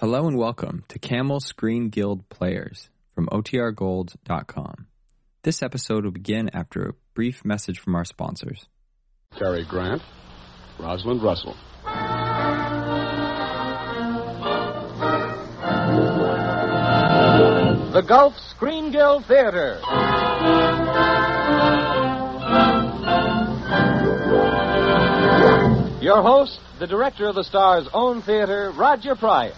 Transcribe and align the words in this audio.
Hello 0.00 0.26
and 0.26 0.38
welcome 0.38 0.82
to 0.88 0.98
Camel 0.98 1.40
Screen 1.40 1.90
Guild 1.90 2.26
Players 2.30 2.88
from 3.14 3.26
OTRGold.com. 3.26 4.86
This 5.42 5.62
episode 5.62 6.04
will 6.04 6.10
begin 6.10 6.48
after 6.54 6.88
a 6.88 6.94
brief 7.12 7.44
message 7.44 7.78
from 7.78 7.94
our 7.94 8.06
sponsors. 8.06 8.66
Cary 9.38 9.62
Grant, 9.68 10.00
Rosalind 10.78 11.22
Russell. 11.22 11.54
The 17.92 18.00
Gulf 18.00 18.32
Screen 18.56 18.92
Guild 18.92 19.26
Theater. 19.26 19.80
Your 26.00 26.22
host, 26.22 26.58
the 26.78 26.86
director 26.86 27.28
of 27.28 27.34
the 27.34 27.44
Star's 27.44 27.86
own 27.92 28.22
theater, 28.22 28.72
Roger 28.74 29.14
Pryor. 29.14 29.52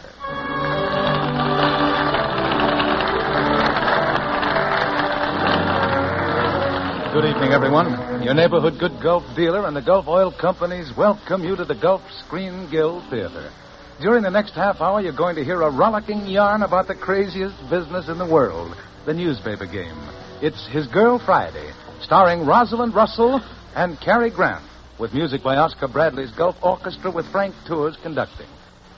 Good 7.13 7.27
evening, 7.27 7.53
everyone. 7.53 8.23
Your 8.23 8.33
neighborhood 8.33 8.79
good 8.81 8.99
Gulf 9.03 9.23
dealer 9.37 9.67
and 9.67 9.77
the 9.77 9.83
Gulf 9.83 10.09
Oil 10.09 10.33
Companies 10.33 10.97
welcome 10.97 11.45
you 11.45 11.55
to 11.57 11.65
the 11.67 11.75
Gulf 11.75 12.01
Screen 12.25 12.71
Guild 12.71 13.05
Theater. 13.11 13.53
During 14.01 14.23
the 14.23 14.31
next 14.31 14.55
half 14.55 14.81
hour, 14.81 14.99
you're 14.99 15.15
going 15.15 15.37
to 15.37 15.45
hear 15.45 15.61
a 15.61 15.71
rollicking 15.71 16.27
yarn 16.27 16.63
about 16.63 16.89
the 16.89 16.95
craziest 16.95 17.55
business 17.69 18.09
in 18.09 18.17
the 18.17 18.25
world 18.25 18.75
the 19.05 19.13
newspaper 19.13 19.67
game. 19.67 19.95
It's 20.41 20.67
His 20.69 20.87
Girl 20.87 21.19
Friday, 21.19 21.73
starring 22.01 22.47
Rosalind 22.47 22.95
Russell 22.95 23.43
and 23.77 24.01
Cary 24.01 24.31
Grant, 24.31 24.65
with 24.99 25.13
music 25.13 25.43
by 25.43 25.57
Oscar 25.57 25.89
Bradley's 25.89 26.33
Gulf 26.33 26.57
Orchestra 26.63 27.11
with 27.11 27.31
Frank 27.31 27.55
Tours 27.67 27.99
conducting. 28.03 28.49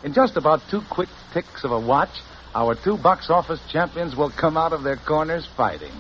In 0.05 0.14
just 0.14 0.36
about 0.36 0.60
two 0.70 0.83
quick 0.88 1.08
ticks 1.33 1.64
of 1.64 1.72
a 1.72 1.80
watch, 1.80 2.14
our 2.55 2.77
two 2.77 2.96
box 2.96 3.27
office 3.28 3.60
champions 3.72 4.14
will 4.14 4.30
come 4.30 4.56
out 4.56 4.72
of 4.72 4.84
their 4.84 4.98
corners 5.05 5.48
fighting. 5.56 5.92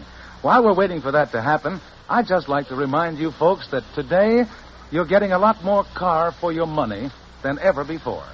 While 0.44 0.62
we're 0.62 0.74
waiting 0.74 1.00
for 1.00 1.12
that 1.12 1.32
to 1.32 1.40
happen, 1.40 1.80
I'd 2.06 2.26
just 2.26 2.50
like 2.50 2.68
to 2.68 2.76
remind 2.76 3.16
you 3.16 3.30
folks 3.30 3.66
that 3.70 3.82
today 3.94 4.44
you're 4.90 5.06
getting 5.06 5.32
a 5.32 5.38
lot 5.38 5.64
more 5.64 5.84
car 5.96 6.32
for 6.38 6.52
your 6.52 6.66
money 6.66 7.08
than 7.42 7.58
ever 7.58 7.82
before. 7.82 8.26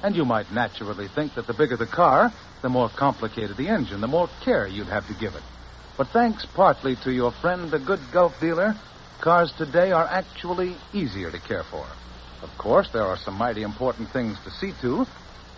And 0.00 0.14
you 0.14 0.24
might 0.24 0.52
naturally 0.52 1.08
think 1.08 1.34
that 1.34 1.48
the 1.48 1.54
bigger 1.54 1.76
the 1.76 1.88
car, 1.88 2.32
the 2.62 2.68
more 2.68 2.88
complicated 2.96 3.56
the 3.56 3.66
engine, 3.66 4.00
the 4.00 4.06
more 4.06 4.28
care 4.44 4.68
you'd 4.68 4.86
have 4.86 5.08
to 5.08 5.14
give 5.14 5.34
it. 5.34 5.42
But 5.98 6.06
thanks 6.12 6.46
partly 6.54 6.94
to 7.02 7.10
your 7.10 7.32
friend, 7.32 7.68
the 7.68 7.80
good 7.80 8.00
Gulf 8.12 8.38
dealer, 8.40 8.76
cars 9.20 9.52
today 9.58 9.90
are 9.90 10.06
actually 10.06 10.76
easier 10.92 11.32
to 11.32 11.40
care 11.40 11.64
for. 11.68 11.84
Of 12.42 12.56
course, 12.58 12.90
there 12.92 13.02
are 13.02 13.16
some 13.16 13.34
mighty 13.34 13.64
important 13.64 14.10
things 14.10 14.38
to 14.44 14.52
see 14.52 14.72
to. 14.82 15.04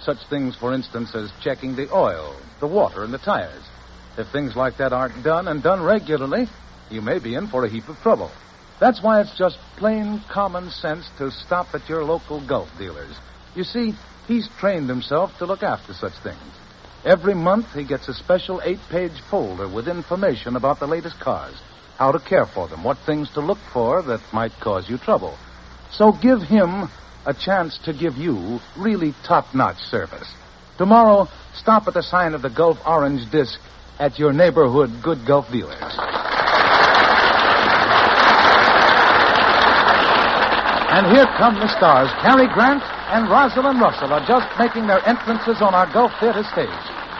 Such 0.00 0.26
things, 0.30 0.56
for 0.56 0.72
instance, 0.72 1.14
as 1.14 1.30
checking 1.42 1.76
the 1.76 1.94
oil, 1.94 2.34
the 2.60 2.66
water, 2.66 3.04
and 3.04 3.12
the 3.12 3.18
tires. 3.18 3.62
If 4.18 4.32
things 4.32 4.56
like 4.56 4.78
that 4.78 4.92
aren't 4.92 5.22
done 5.22 5.46
and 5.46 5.62
done 5.62 5.80
regularly, 5.80 6.48
you 6.90 7.00
may 7.00 7.20
be 7.20 7.36
in 7.36 7.46
for 7.46 7.64
a 7.64 7.70
heap 7.70 7.88
of 7.88 7.96
trouble. 7.98 8.32
That's 8.80 9.00
why 9.00 9.20
it's 9.20 9.38
just 9.38 9.56
plain 9.76 10.20
common 10.28 10.70
sense 10.70 11.08
to 11.18 11.30
stop 11.30 11.68
at 11.72 11.88
your 11.88 12.02
local 12.04 12.44
Gulf 12.44 12.68
dealers. 12.78 13.14
You 13.54 13.62
see, 13.62 13.92
he's 14.26 14.48
trained 14.58 14.88
himself 14.88 15.30
to 15.38 15.46
look 15.46 15.62
after 15.62 15.92
such 15.92 16.14
things. 16.24 16.42
Every 17.04 17.34
month, 17.34 17.66
he 17.74 17.84
gets 17.84 18.08
a 18.08 18.14
special 18.14 18.60
eight 18.64 18.80
page 18.90 19.20
folder 19.30 19.72
with 19.72 19.86
information 19.86 20.56
about 20.56 20.80
the 20.80 20.88
latest 20.88 21.20
cars, 21.20 21.54
how 21.96 22.10
to 22.10 22.18
care 22.18 22.46
for 22.46 22.66
them, 22.66 22.82
what 22.82 22.98
things 23.06 23.30
to 23.34 23.40
look 23.40 23.58
for 23.72 24.02
that 24.02 24.20
might 24.32 24.52
cause 24.60 24.90
you 24.90 24.98
trouble. 24.98 25.38
So 25.92 26.10
give 26.10 26.42
him 26.42 26.88
a 27.24 27.34
chance 27.34 27.78
to 27.84 27.92
give 27.92 28.16
you 28.16 28.58
really 28.76 29.14
top 29.24 29.54
notch 29.54 29.78
service. 29.78 30.28
Tomorrow, 30.76 31.28
stop 31.54 31.86
at 31.86 31.94
the 31.94 32.02
sign 32.02 32.34
of 32.34 32.42
the 32.42 32.50
Gulf 32.50 32.78
Orange 32.84 33.30
Disc 33.30 33.60
at 33.98 34.18
your 34.18 34.32
neighborhood 34.32 34.90
good 35.02 35.26
Gulf 35.26 35.50
dealers. 35.50 35.74
And 40.90 41.06
here 41.14 41.26
come 41.36 41.54
the 41.54 41.68
stars. 41.76 42.08
Cary 42.22 42.48
Grant 42.52 42.82
and 42.82 43.30
Rosalind 43.30 43.80
Russell 43.80 44.12
are 44.12 44.26
just 44.26 44.46
making 44.58 44.86
their 44.86 45.06
entrances 45.06 45.60
on 45.60 45.74
our 45.74 45.90
Gulf 45.92 46.12
Theater 46.18 46.42
stage. 46.52 46.68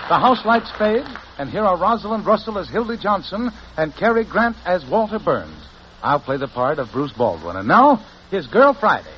The 0.09 0.19
house 0.19 0.45
lights 0.45 0.71
fade, 0.79 1.05
and 1.39 1.51
here 1.51 1.63
are 1.63 1.77
Rosalind 1.77 2.25
Russell 2.25 2.59
as 2.59 2.69
Hildy 2.69 2.97
Johnson 2.97 3.51
and 3.77 3.95
Cary 3.95 4.25
Grant 4.25 4.57
as 4.65 4.85
Walter 4.87 5.19
Burns. 5.19 5.55
I'll 6.03 6.21
play 6.21 6.39
the 6.39 6.49
part 6.49 6.79
of 6.79 6.91
Bruce 6.93 7.13
Baldwin. 7.13 7.57
And 7.57 7.69
now, 7.69 8.05
his 8.31 8.47
girl 8.47 8.73
Friday. 8.73 9.15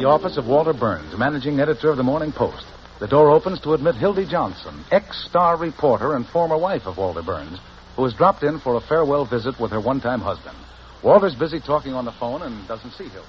The 0.00 0.08
office 0.08 0.38
of 0.38 0.46
Walter 0.46 0.72
Burns, 0.72 1.12
managing 1.18 1.60
editor 1.60 1.90
of 1.90 1.98
the 1.98 2.02
Morning 2.02 2.32
Post. 2.32 2.64
The 3.00 3.06
door 3.06 3.30
opens 3.30 3.60
to 3.60 3.74
admit 3.74 3.96
Hildy 3.96 4.24
Johnson, 4.24 4.82
ex 4.90 5.26
star 5.28 5.58
reporter 5.58 6.16
and 6.16 6.24
former 6.24 6.56
wife 6.56 6.86
of 6.86 6.96
Walter 6.96 7.20
Burns, 7.20 7.58
who 7.96 8.04
has 8.04 8.14
dropped 8.14 8.42
in 8.42 8.60
for 8.60 8.76
a 8.76 8.80
farewell 8.80 9.26
visit 9.28 9.60
with 9.60 9.72
her 9.72 9.80
one 9.80 10.00
time 10.00 10.20
husband. 10.20 10.56
Walter's 11.04 11.34
busy 11.34 11.60
talking 11.60 11.92
on 11.92 12.06
the 12.06 12.16
phone 12.16 12.40
and 12.40 12.66
doesn't 12.66 12.92
see 12.92 13.08
Hildy. 13.12 13.28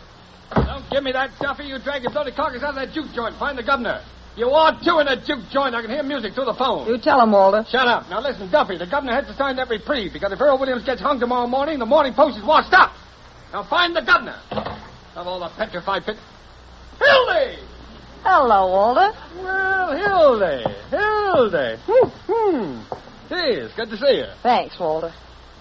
Don't 0.55 0.89
give 0.89 1.03
me 1.03 1.11
that, 1.11 1.31
Duffy. 1.41 1.65
You 1.65 1.77
drag 1.83 2.03
your 2.03 2.13
bloody 2.13 2.31
carcass 2.31 2.63
out 2.63 2.69
of 2.69 2.75
that 2.75 2.93
juke 2.93 3.11
joint. 3.13 3.35
Find 3.35 3.57
the 3.57 3.63
governor. 3.63 3.99
You 4.37 4.47
are 4.51 4.71
two 4.81 4.99
in 4.99 5.09
a 5.09 5.19
juke 5.19 5.51
joint. 5.51 5.75
I 5.75 5.81
can 5.81 5.91
hear 5.91 6.03
music 6.03 6.35
through 6.35 6.45
the 6.45 6.55
phone. 6.55 6.87
You 6.87 6.97
tell 6.97 7.19
him, 7.19 7.33
Walter. 7.33 7.67
Shut 7.69 7.85
up. 7.85 8.07
Now 8.09 8.21
listen, 8.21 8.49
Duffy. 8.49 8.77
The 8.77 8.87
governor 8.87 9.11
has 9.11 9.27
to 9.27 9.35
sign 9.35 9.57
that 9.57 9.67
reprieve 9.67 10.13
because 10.13 10.31
if 10.31 10.39
Earl 10.39 10.57
Williams 10.57 10.85
gets 10.85 11.01
hung 11.01 11.19
tomorrow 11.19 11.47
morning, 11.47 11.79
the 11.79 11.85
morning 11.85 12.13
post 12.13 12.37
is 12.37 12.45
washed 12.45 12.71
up. 12.71 12.95
Now 13.51 13.67
find 13.67 13.93
the 13.93 14.07
governor. 14.07 14.39
Of 15.19 15.27
all 15.27 15.41
the 15.41 15.51
petrified 15.57 16.05
pit. 16.05 16.15
Hildy! 17.01 17.57
Hello, 18.23 18.67
Walter. 18.67 19.11
Well, 19.37 19.97
Hildy. 19.97 20.63
Hildy. 20.91 21.77
Hmm. 22.27 22.81
Gee, 23.29 23.59
it's 23.61 23.73
good 23.75 23.89
to 23.89 23.97
see 23.97 24.17
you. 24.17 24.25
Thanks, 24.43 24.79
Walter. 24.79 25.11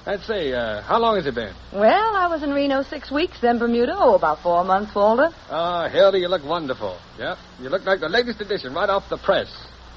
Let's 0.07 0.27
see, 0.27 0.53
uh, 0.53 0.83
how 0.83 0.99
long 0.99 1.17
has 1.17 1.27
it 1.27 1.35
been? 1.35 1.55
Well, 1.73 2.17
I 2.17 2.27
was 2.27 2.43
in 2.43 2.51
Reno 2.53 2.83
six 2.83 3.11
weeks, 3.11 3.41
then 3.41 3.59
Bermuda, 3.59 3.95
oh, 3.97 4.15
about 4.15 4.43
four 4.43 4.65
months, 4.65 4.95
Walter. 4.95 5.29
Ah, 5.51 5.89
Hildy, 5.89 6.21
you 6.21 6.29
look 6.29 6.45
wonderful. 6.45 6.99
Yep, 7.19 7.39
you 7.61 7.69
look 7.69 7.85
like 7.85 8.01
the 8.01 8.09
latest 8.09 8.41
edition 8.41 8.73
right 8.75 8.89
off 8.89 9.09
the 9.11 9.19
press. 9.19 9.49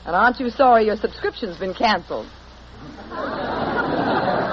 And 0.05 0.15
aren't 0.15 0.39
you 0.39 0.49
sorry 0.49 0.85
your 0.85 0.97
subscription's 0.97 1.57
been 1.57 1.73
canceled? 1.73 2.27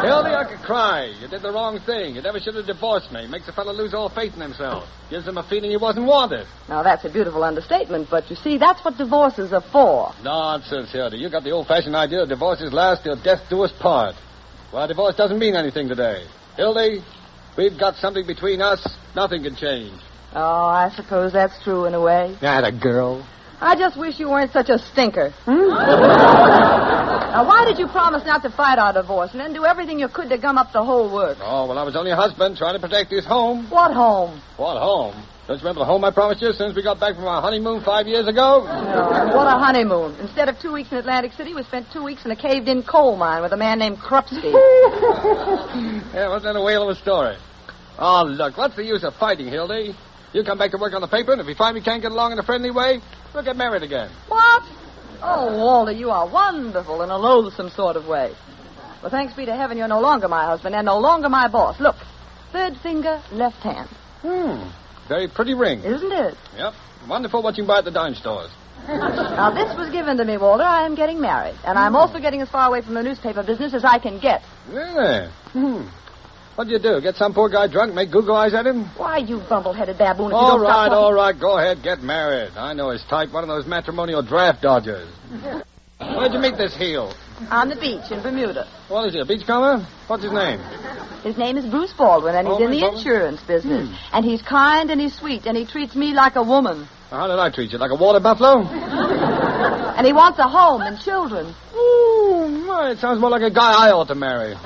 Hildy, 0.03 0.31
I 0.31 0.45
could 0.49 0.61
cry. 0.65 1.13
You 1.21 1.29
did 1.29 1.43
the 1.43 1.53
wrong 1.53 1.79
thing. 1.81 2.15
You 2.15 2.23
never 2.23 2.41
should 2.41 2.55
have 2.55 2.67
divorced 2.67 3.13
me. 3.13 3.27
Makes 3.27 3.49
a 3.49 3.53
fellow 3.53 3.73
lose 3.73 3.93
all 3.93 4.09
faith 4.09 4.35
in 4.35 4.41
himself. 4.41 4.89
Gives 5.11 5.27
him 5.27 5.37
a 5.37 5.43
feeling 5.43 5.71
he 5.71 5.77
wasn't 5.77 6.07
wanted. 6.07 6.47
Now, 6.69 6.83
that's 6.83 7.05
a 7.05 7.11
beautiful 7.11 7.45
understatement, 7.45 8.09
but 8.11 8.31
you 8.31 8.37
see, 8.37 8.57
that's 8.57 8.83
what 8.85 8.97
divorces 8.97 9.53
are 9.53 9.61
for. 9.73 10.13
Nonsense, 10.23 10.91
Hildy. 10.93 11.19
You 11.19 11.29
got 11.29 11.45
the 11.45 11.51
old-fashioned 11.51 11.95
idea 11.95 12.21
that 12.21 12.29
divorces 12.29 12.73
last 12.73 13.05
till 13.05 13.21
death 13.23 13.41
do 13.51 13.63
us 13.63 13.73
part. 13.79 14.15
Well, 14.73 14.87
divorce 14.89 15.17
doesn't 15.17 15.39
mean 15.39 15.55
anything 15.55 15.89
today. 15.89 16.25
Hildy, 16.57 17.03
we've 17.59 17.79
got 17.79 17.97
something 17.97 18.27
between 18.27 18.63
us. 18.63 18.87
Nothing 19.15 19.43
can 19.43 19.57
change. 19.57 20.01
Oh, 20.33 20.67
I 20.67 20.91
suppose 20.95 21.33
that's 21.33 21.63
true 21.63 21.85
in 21.85 21.95
a 21.95 22.01
way. 22.01 22.37
That 22.41 22.65
a 22.65 22.73
girl. 22.73 23.27
I 23.61 23.77
just 23.77 23.99
wish 23.99 24.19
you 24.19 24.31
weren't 24.31 24.53
such 24.53 24.71
a 24.71 24.79
stinker. 24.79 25.31
Hmm? 25.45 27.17
now, 27.31 27.47
why 27.47 27.65
did 27.65 27.79
you 27.79 27.87
promise 27.87 28.25
not 28.27 28.43
to 28.43 28.51
fight 28.51 28.79
our 28.79 28.93
divorce 28.93 29.31
and 29.33 29.41
then 29.41 29.53
do 29.53 29.65
everything 29.65 29.99
you 29.99 30.09
could 30.09 30.29
to 30.31 30.39
gum 30.39 30.59
up 30.59 30.73
the 30.73 30.85
whole 30.85 31.13
work? 31.13 31.39
Oh, 31.41 31.67
well, 31.67 31.79
I 31.79 31.85
was 31.85 31.95
only 31.95 32.11
a 32.11 32.17
husband 32.17 32.57
trying 32.57 32.75
to 32.75 32.81
protect 32.81 33.11
his 33.11 33.25
home. 33.25 33.71
What 33.71 33.93
home? 33.93 34.43
What 34.57 34.79
home? 34.79 35.15
Don't 35.47 35.59
you 35.59 35.63
remember 35.63 35.81
the 35.81 35.87
home 35.87 36.05
I 36.05 36.11
promised 36.13 36.43
you 36.43 36.53
since 36.53 36.77
we 36.77 36.83
got 36.83 37.01
back 37.01 37.17
from 37.17 37.25
our 37.25 37.43
honeymoon 37.43 37.83
five 37.83 38.07
years 38.07 38.29
ago? 38.29 38.63
No, 38.67 39.31
what 39.37 39.47
a 39.47 39.59
honeymoon. 39.59 40.15
Instead 40.21 40.49
of 40.49 40.59
two 40.61 40.73
weeks 40.73 40.93
in 40.93 40.99
Atlantic 40.99 41.33
City, 41.33 41.55
we 41.55 41.63
spent 41.65 41.87
two 41.93 42.05
weeks 42.05 42.25
in 42.25 42.31
a 42.31 42.37
caved-in 42.37 42.83
coal 42.85 43.17
mine 43.17 43.43
with 43.43 43.53
a 43.53 43.57
man 43.57 43.79
named 43.79 43.99
Krupski. 43.99 44.53
yeah, 46.15 46.29
wasn't 46.29 46.55
that 46.55 46.57
a 46.57 46.63
whale 46.63 46.89
of 46.89 46.97
a 46.97 47.01
story? 47.01 47.37
Oh, 47.99 48.25
look, 48.25 48.57
what's 48.57 48.77
the 48.77 48.85
use 48.85 49.03
of 49.03 49.15
fighting, 49.17 49.49
Hildy? 49.49 49.95
You 50.33 50.45
come 50.45 50.59
back 50.59 50.71
to 50.71 50.79
work 50.79 50.95
on 50.95 51.01
the 51.01 51.09
paper, 51.09 51.33
and 51.33 51.41
if 51.41 51.47
we 51.47 51.55
find 51.55 51.75
we 51.75 51.83
can't 51.83 52.01
get 52.01 52.13
along 52.13 52.31
in 52.33 52.39
a 52.39 52.45
friendly 52.45 52.71
way, 52.71 53.01
we'll 53.35 53.45
get 53.45 53.57
married 53.57 53.83
again. 53.83 54.11
What? 54.29 54.63
Oh, 55.23 55.57
Walter, 55.57 55.93
you 55.93 56.11
are 56.11 56.29
wonderful 56.29 57.03
in 57.03 57.11
a 57.11 57.19
loathsome 57.19 57.71
sort 57.71 57.97
of 57.97 58.07
way. 58.07 58.35
Well, 59.03 59.11
thanks 59.11 59.35
be 59.35 59.47
to 59.47 59.55
heaven 59.55 59.79
you're 59.79 59.89
no 59.89 60.01
longer 60.01 60.29
my 60.29 60.45
husband 60.45 60.75
and 60.75 60.85
no 60.87 60.99
longer 60.99 61.29
my 61.29 61.49
boss. 61.49 61.81
Look, 61.81 61.97
third 62.53 62.77
finger, 62.83 63.23
left 63.33 63.63
hand. 63.63 63.89
Hmm. 64.23 64.69
Very 65.09 65.29
pretty 65.29 65.55
ring. 65.55 65.81
Isn't 65.83 66.13
it? 66.13 66.35
Yep. 66.57 66.75
Wonderful 67.09 67.43
what 67.43 67.57
you 67.59 67.67
buy 67.67 67.79
at 67.79 67.85
the 67.85 67.91
dime 67.91 68.15
stores. 68.15 68.51
Now, 68.89 69.51
this 69.51 69.77
was 69.77 69.91
given 69.91 70.17
to 70.17 70.25
me, 70.25 70.37
Walter. 70.37 70.65
I 70.65 70.85
am 70.85 70.95
getting 70.95 71.21
married. 71.21 71.55
And 71.65 71.79
I'm 71.79 71.95
also 71.95 72.19
getting 72.19 72.41
as 72.41 72.49
far 72.49 72.67
away 72.67 72.83
from 72.83 72.95
the 72.95 73.03
newspaper 73.03 73.43
business 73.43 73.73
as 73.73 73.85
I 73.85 73.99
can 73.99 74.19
get. 74.19 74.43
Really? 74.69 75.29
Hmm. 75.53 75.87
What'd 76.61 76.71
you 76.75 76.79
do? 76.79 77.01
Get 77.01 77.17
some 77.17 77.33
poor 77.33 77.49
guy 77.49 77.69
drunk, 77.69 77.95
make 77.95 78.11
Google 78.11 78.37
eyes 78.37 78.53
at 78.53 78.67
him? 78.67 78.85
Why, 78.99 79.17
you 79.17 79.41
bumble-headed 79.49 79.97
baboon, 79.97 80.31
All 80.31 80.59
right, 80.61 80.89
talking- 80.89 80.93
all 80.93 81.15
right. 81.15 81.33
Go 81.41 81.57
ahead, 81.57 81.83
get 81.83 82.03
married. 82.03 82.51
I 82.55 82.75
know 82.75 82.91
his 82.91 83.03
type, 83.09 83.33
one 83.33 83.43
of 83.43 83.49
those 83.49 83.67
matrimonial 83.67 84.21
draft 84.21 84.61
dodgers. 84.61 85.09
Where'd 85.99 86.35
you 86.35 86.39
meet 86.39 86.59
this 86.59 86.77
heel? 86.77 87.15
On 87.51 87.71
the 87.71 87.77
beach 87.77 88.11
in 88.11 88.21
Bermuda. 88.23 88.69
What 88.89 89.07
is 89.09 89.15
he, 89.15 89.21
a 89.21 89.25
beachcomber? 89.25 89.89
What's 90.07 90.23
his 90.23 90.33
name? 90.35 90.61
His 91.23 91.39
name 91.39 91.57
is 91.57 91.65
Bruce 91.65 91.95
Baldwin, 91.95 92.35
and 92.35 92.47
he's 92.47 92.61
in 92.61 92.71
the 92.73 92.81
Baldwin? 92.81 92.99
insurance 92.99 93.41
business. 93.41 93.89
Hmm. 93.89 94.17
And 94.17 94.27
he's 94.27 94.43
kind 94.43 94.91
and 94.91 95.01
he's 95.01 95.15
sweet, 95.15 95.47
and 95.47 95.57
he 95.57 95.65
treats 95.65 95.95
me 95.95 96.13
like 96.13 96.37
a 96.37 96.43
woman. 96.43 96.87
How 97.09 97.27
did 97.27 97.39
I 97.39 97.49
treat 97.49 97.73
you? 97.73 97.79
Like 97.79 97.91
a 97.91 97.97
water 97.97 98.21
buffalo? 98.21 98.65
And 99.97 100.07
he 100.07 100.13
wants 100.13 100.39
a 100.39 100.49
home 100.49 100.83
and 100.83 101.01
children. 101.01 101.55
Hmm, 101.73 101.77
Ooh, 101.77 102.49
my, 102.67 102.91
it 102.93 102.99
sounds 102.99 103.21
more 103.21 103.31
like 103.31 103.43
a 103.43 103.51
guy 103.51 103.89
I 103.89 103.91
ought 103.91 104.09
to 104.09 104.15
marry. 104.15 104.55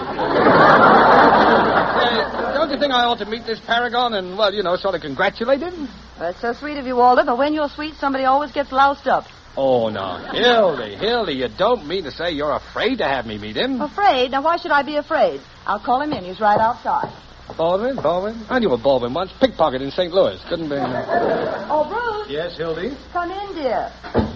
Say, 1.95 2.11
don't 2.55 2.71
you 2.71 2.79
think 2.79 2.93
I 2.93 3.05
ought 3.05 3.19
to 3.19 3.27
meet 3.27 3.47
this 3.47 3.61
paragon 3.61 4.15
and, 4.15 4.37
well, 4.39 4.53
you 4.53 4.63
know, 4.63 4.77
sort 4.77 4.95
of 4.95 5.01
congratulate 5.01 5.61
him? 5.61 5.89
That's 6.19 6.41
so 6.41 6.53
sweet 6.53 6.77
of 6.79 6.87
you, 6.87 6.97
Walter, 6.97 7.25
but 7.25 7.39
when 7.39 7.55
you're 7.55 7.69
sweet, 7.69 7.95
somebody 7.95 8.25
always 8.25 8.53
gets 8.53 8.73
loused 8.73 9.09
up. 9.09 9.27
Oh, 9.57 9.89
no. 9.89 10.17
Hildy, 10.33 10.97
Hildy, 10.97 11.35
you 11.35 11.49
don't 11.49 11.87
mean 11.87 12.05
to 12.05 12.11
say 12.11 12.33
you're 12.33 12.53
afraid 12.53 12.99
to 12.99 13.05
have 13.05 13.27
me 13.27 13.39
meet 13.39 13.57
him? 13.57 13.81
Afraid? 13.81 14.33
Now, 14.33 14.43
why 14.43 14.57
should 14.57 14.73
I 14.73 14.83
be 14.83 14.97
afraid? 14.97 15.41
I'll 15.67 15.79
call 15.79 16.01
him 16.01 16.13
in. 16.13 16.25
He's 16.25 16.41
right 16.41 16.59
outside. 16.59 17.13
Baldwin? 17.57 17.97
Baldwin? 17.97 18.41
I 18.49 18.59
knew 18.59 18.73
a 18.73 18.79
Baldwin 18.79 19.13
once. 19.15 19.31
Pickpocket 19.41 19.83
in 19.83 19.91
St. 19.91 20.13
Louis. 20.13 20.41
Couldn't 20.49 20.69
be. 20.69 20.77
Oh, 21.67 21.89
Bruce, 21.89 22.31
Yes, 22.31 22.57
Hildy? 22.57 22.97
come 23.13 23.31
in, 23.31 23.55
dear. 23.55 23.91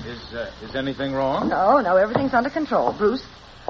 Is, 0.07 0.35
uh, 0.35 0.51
is 0.63 0.75
anything 0.75 1.13
wrong? 1.13 1.49
No, 1.49 1.79
no, 1.81 1.97
everything's 1.97 2.33
under 2.35 2.49
control. 2.51 2.93
Bruce, 2.97 3.23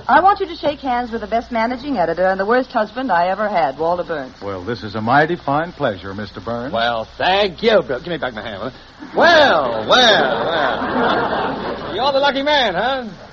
I 0.07 0.21
want 0.23 0.39
you 0.41 0.47
to 0.47 0.55
shake 0.55 0.79
hands 0.79 1.11
with 1.11 1.21
the 1.23 1.27
best 1.27 1.51
managing 1.51 1.97
editor 1.99 2.25
and 2.27 2.39
the 2.39 2.47
worst 2.47 2.71
husband 2.71 3.11
I 3.11 3.29
ever 3.29 3.49
had, 3.49 3.77
Walter 3.79 4.05
Burns. 4.05 4.35
Well, 4.41 4.65
this 4.65 4.83
is 4.85 4.95
a 4.95 5.01
mighty 5.01 5.35
fine 5.37 5.73
pleasure, 5.73 6.15
Mr. 6.15 6.43
Burns. 6.43 6.73
Well, 6.73 7.05
thank 7.19 7.63
you, 7.63 7.83
Bill. 7.87 7.99
Give 7.99 8.09
me 8.09 8.19
back 8.19 8.33
my 8.35 8.43
hand. 8.43 8.63
will 8.63 8.71
you? 8.71 9.19
Well, 9.19 9.87
well, 9.89 10.47
well. 10.47 11.95
You're 11.95 12.13
the 12.13 12.21
lucky 12.21 12.43
man, 12.43 12.75
huh? 12.75 13.28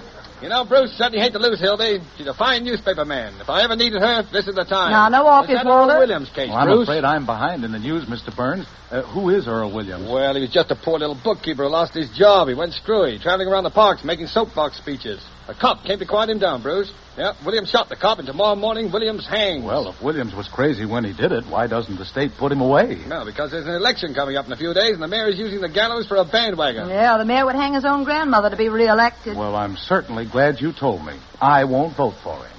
You 0.45 0.49
know, 0.51 0.63
Bruce 0.63 0.91
certainly 0.91 1.17
hate 1.21 1.33
to 1.33 1.39
lose 1.39 1.59
Hildy. 1.59 2.01
She's 2.19 2.27
a 2.27 2.33
fine 2.35 2.63
newspaper 2.63 3.03
man. 3.03 3.33
If 3.41 3.49
I 3.49 3.63
ever 3.63 3.75
needed 3.75 3.99
her, 3.99 4.21
this 4.31 4.45
is 4.47 4.53
the 4.53 4.63
time. 4.63 4.91
Now, 4.91 5.09
no 5.09 5.25
office, 5.25 5.49
It's 5.49 5.63
that 5.63 5.67
Earl 5.67 5.87
Walter. 5.87 5.97
Williams 5.97 6.29
case, 6.29 6.49
Well, 6.49 6.57
I'm 6.59 6.67
Bruce. 6.67 6.83
afraid 6.87 7.03
I'm 7.03 7.25
behind 7.25 7.63
in 7.65 7.71
the 7.71 7.79
news, 7.79 8.05
Mr. 8.05 8.29
Burns. 8.35 8.67
Uh, 8.91 9.01
who 9.01 9.31
is 9.31 9.47
Earl 9.47 9.73
Williams? 9.73 10.07
Well, 10.07 10.35
he 10.35 10.41
was 10.41 10.51
just 10.51 10.69
a 10.69 10.75
poor 10.75 10.99
little 10.99 11.15
bookkeeper 11.23 11.63
who 11.63 11.69
lost 11.69 11.95
his 11.95 12.11
job. 12.11 12.47
He 12.47 12.53
went 12.53 12.73
screwy, 12.73 13.17
traveling 13.17 13.47
around 13.47 13.63
the 13.63 13.71
parks 13.71 14.03
making 14.03 14.27
soapbox 14.27 14.77
speeches. 14.77 15.19
A 15.47 15.53
cop 15.53 15.83
came 15.83 15.99
to 15.99 16.05
quiet 16.07 16.31
him 16.31 16.39
down, 16.39 16.63
Bruce. 16.63 16.91
Yep, 17.17 17.35
Williams 17.45 17.69
shot 17.69 17.87
the 17.87 17.95
cop, 17.95 18.17
and 18.17 18.25
tomorrow 18.27 18.55
morning, 18.55 18.91
Williams 18.91 19.27
hangs. 19.27 19.63
Well, 19.63 19.87
if 19.89 20.01
Williams 20.01 20.33
was 20.33 20.47
crazy 20.47 20.85
when 20.85 21.03
he 21.03 21.13
did 21.13 21.31
it, 21.31 21.45
why 21.45 21.67
doesn't 21.67 21.97
the 21.97 22.05
state 22.05 22.31
put 22.37 22.51
him 22.51 22.61
away? 22.61 23.03
No, 23.07 23.23
because 23.25 23.51
there's 23.51 23.67
an 23.67 23.75
election 23.75 24.15
coming 24.15 24.37
up 24.37 24.47
in 24.47 24.51
a 24.51 24.57
few 24.57 24.73
days, 24.73 24.93
and 24.93 25.03
the 25.03 25.07
mayor 25.07 25.27
is 25.27 25.37
using 25.37 25.61
the 25.61 25.69
gallows 25.69 26.07
for 26.07 26.17
a 26.17 26.25
bandwagon. 26.25 26.89
Yeah, 26.89 27.17
the 27.17 27.25
mayor 27.25 27.45
would 27.45 27.55
hang 27.55 27.73
his 27.75 27.85
own 27.85 28.03
grandmother 28.05 28.49
to 28.49 28.57
be 28.57 28.69
reelected. 28.69 29.37
Well, 29.37 29.55
I'm 29.55 29.77
certainly 29.77 30.25
glad 30.25 30.59
you 30.59 30.73
told 30.73 31.05
me. 31.05 31.13
I 31.39 31.63
won't 31.65 31.95
vote 31.95 32.15
for 32.23 32.35
him. 32.37 32.51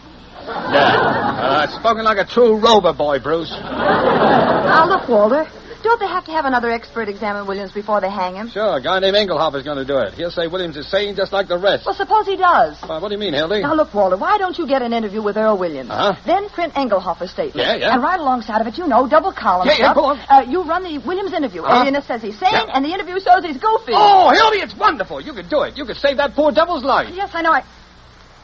Yeah. 0.47 1.67
Uh, 1.67 1.81
spoken 1.81 2.05
like 2.05 2.19
a 2.19 2.25
true 2.25 2.57
rover 2.57 2.93
boy, 2.93 3.19
Bruce. 3.19 3.51
Now, 3.51 4.87
look, 4.89 5.09
Walter. 5.09 5.51
Don't 5.87 6.01
they 6.01 6.09
have 6.09 6.25
to 6.25 6.33
have 6.33 6.47
another 6.47 6.69
expert 6.69 7.09
examine 7.09 7.47
Williams 7.47 7.71
before 7.71 8.01
they 8.01 8.11
hang 8.11 8.35
him? 8.35 8.51
Sure, 8.51 8.77
a 8.77 8.83
guy 8.83 8.99
named 8.99 9.15
Engelhoff 9.15 9.55
is 9.55 9.63
going 9.63 9.79
to 9.79 9.85
do 9.85 9.99
it. 9.99 10.15
He'll 10.15 10.33
say 10.33 10.49
Williams 10.49 10.77
is 10.77 10.91
sane 10.91 11.15
just 11.15 11.33
like 11.33 11.47
the 11.47 11.57
rest. 11.57 11.87
Well, 11.87 11.95
suppose 11.95 12.27
he 12.27 12.35
does. 12.35 12.77
Well, 12.83 13.01
what 13.01 13.07
do 13.11 13.15
you 13.15 13.21
mean, 13.21 13.35
Hildy? 13.35 13.63
Now, 13.63 13.73
look, 13.73 13.95
Walter, 13.95 14.17
why 14.17 14.37
don't 14.37 14.59
you 14.59 14.67
get 14.67 14.83
an 14.83 14.93
interview 14.93 15.23
with 15.23 15.37
Earl 15.37 15.57
Williams? 15.57 15.91
Uh-huh. 15.91 16.21
Then 16.27 16.49
print 16.49 16.75
Engelhofer's 16.75 17.31
statement. 17.31 17.65
Yeah, 17.69 17.77
yeah. 17.77 17.95
And 17.95 18.03
right 18.03 18.19
alongside 18.19 18.61
of 18.61 18.67
it, 18.67 18.77
you 18.77 18.89
know, 18.89 19.07
double 19.07 19.33
column 19.33 19.69
Yeah, 19.69 19.77
yeah, 19.79 19.95
go 19.95 20.07
on. 20.07 20.19
Uh, 20.29 20.41
you 20.51 20.65
run 20.65 20.83
the 20.83 20.99
Williams 21.07 21.33
interview. 21.33 21.63
Uh-huh. 21.63 21.83
Alienist 21.83 22.09
says 22.09 22.21
he's 22.21 22.37
sane, 22.37 22.51
Yeah. 22.51 22.67
and 22.75 22.85
the 22.85 22.93
interview 22.93 23.21
shows 23.21 23.45
he's 23.45 23.57
goofy. 23.59 23.93
Oh, 23.95 24.31
Hildy, 24.35 24.59
it's 24.67 24.75
wonderful. 24.75 25.21
You 25.21 25.35
could 25.35 25.49
do 25.49 25.63
it. 25.63 25.77
You 25.77 25.85
could 25.85 25.99
save 25.99 26.17
that 26.17 26.35
poor 26.35 26.51
devil's 26.51 26.83
life. 26.83 27.15
Yes, 27.15 27.31
I 27.33 27.43
know. 27.43 27.53
I. 27.53 27.63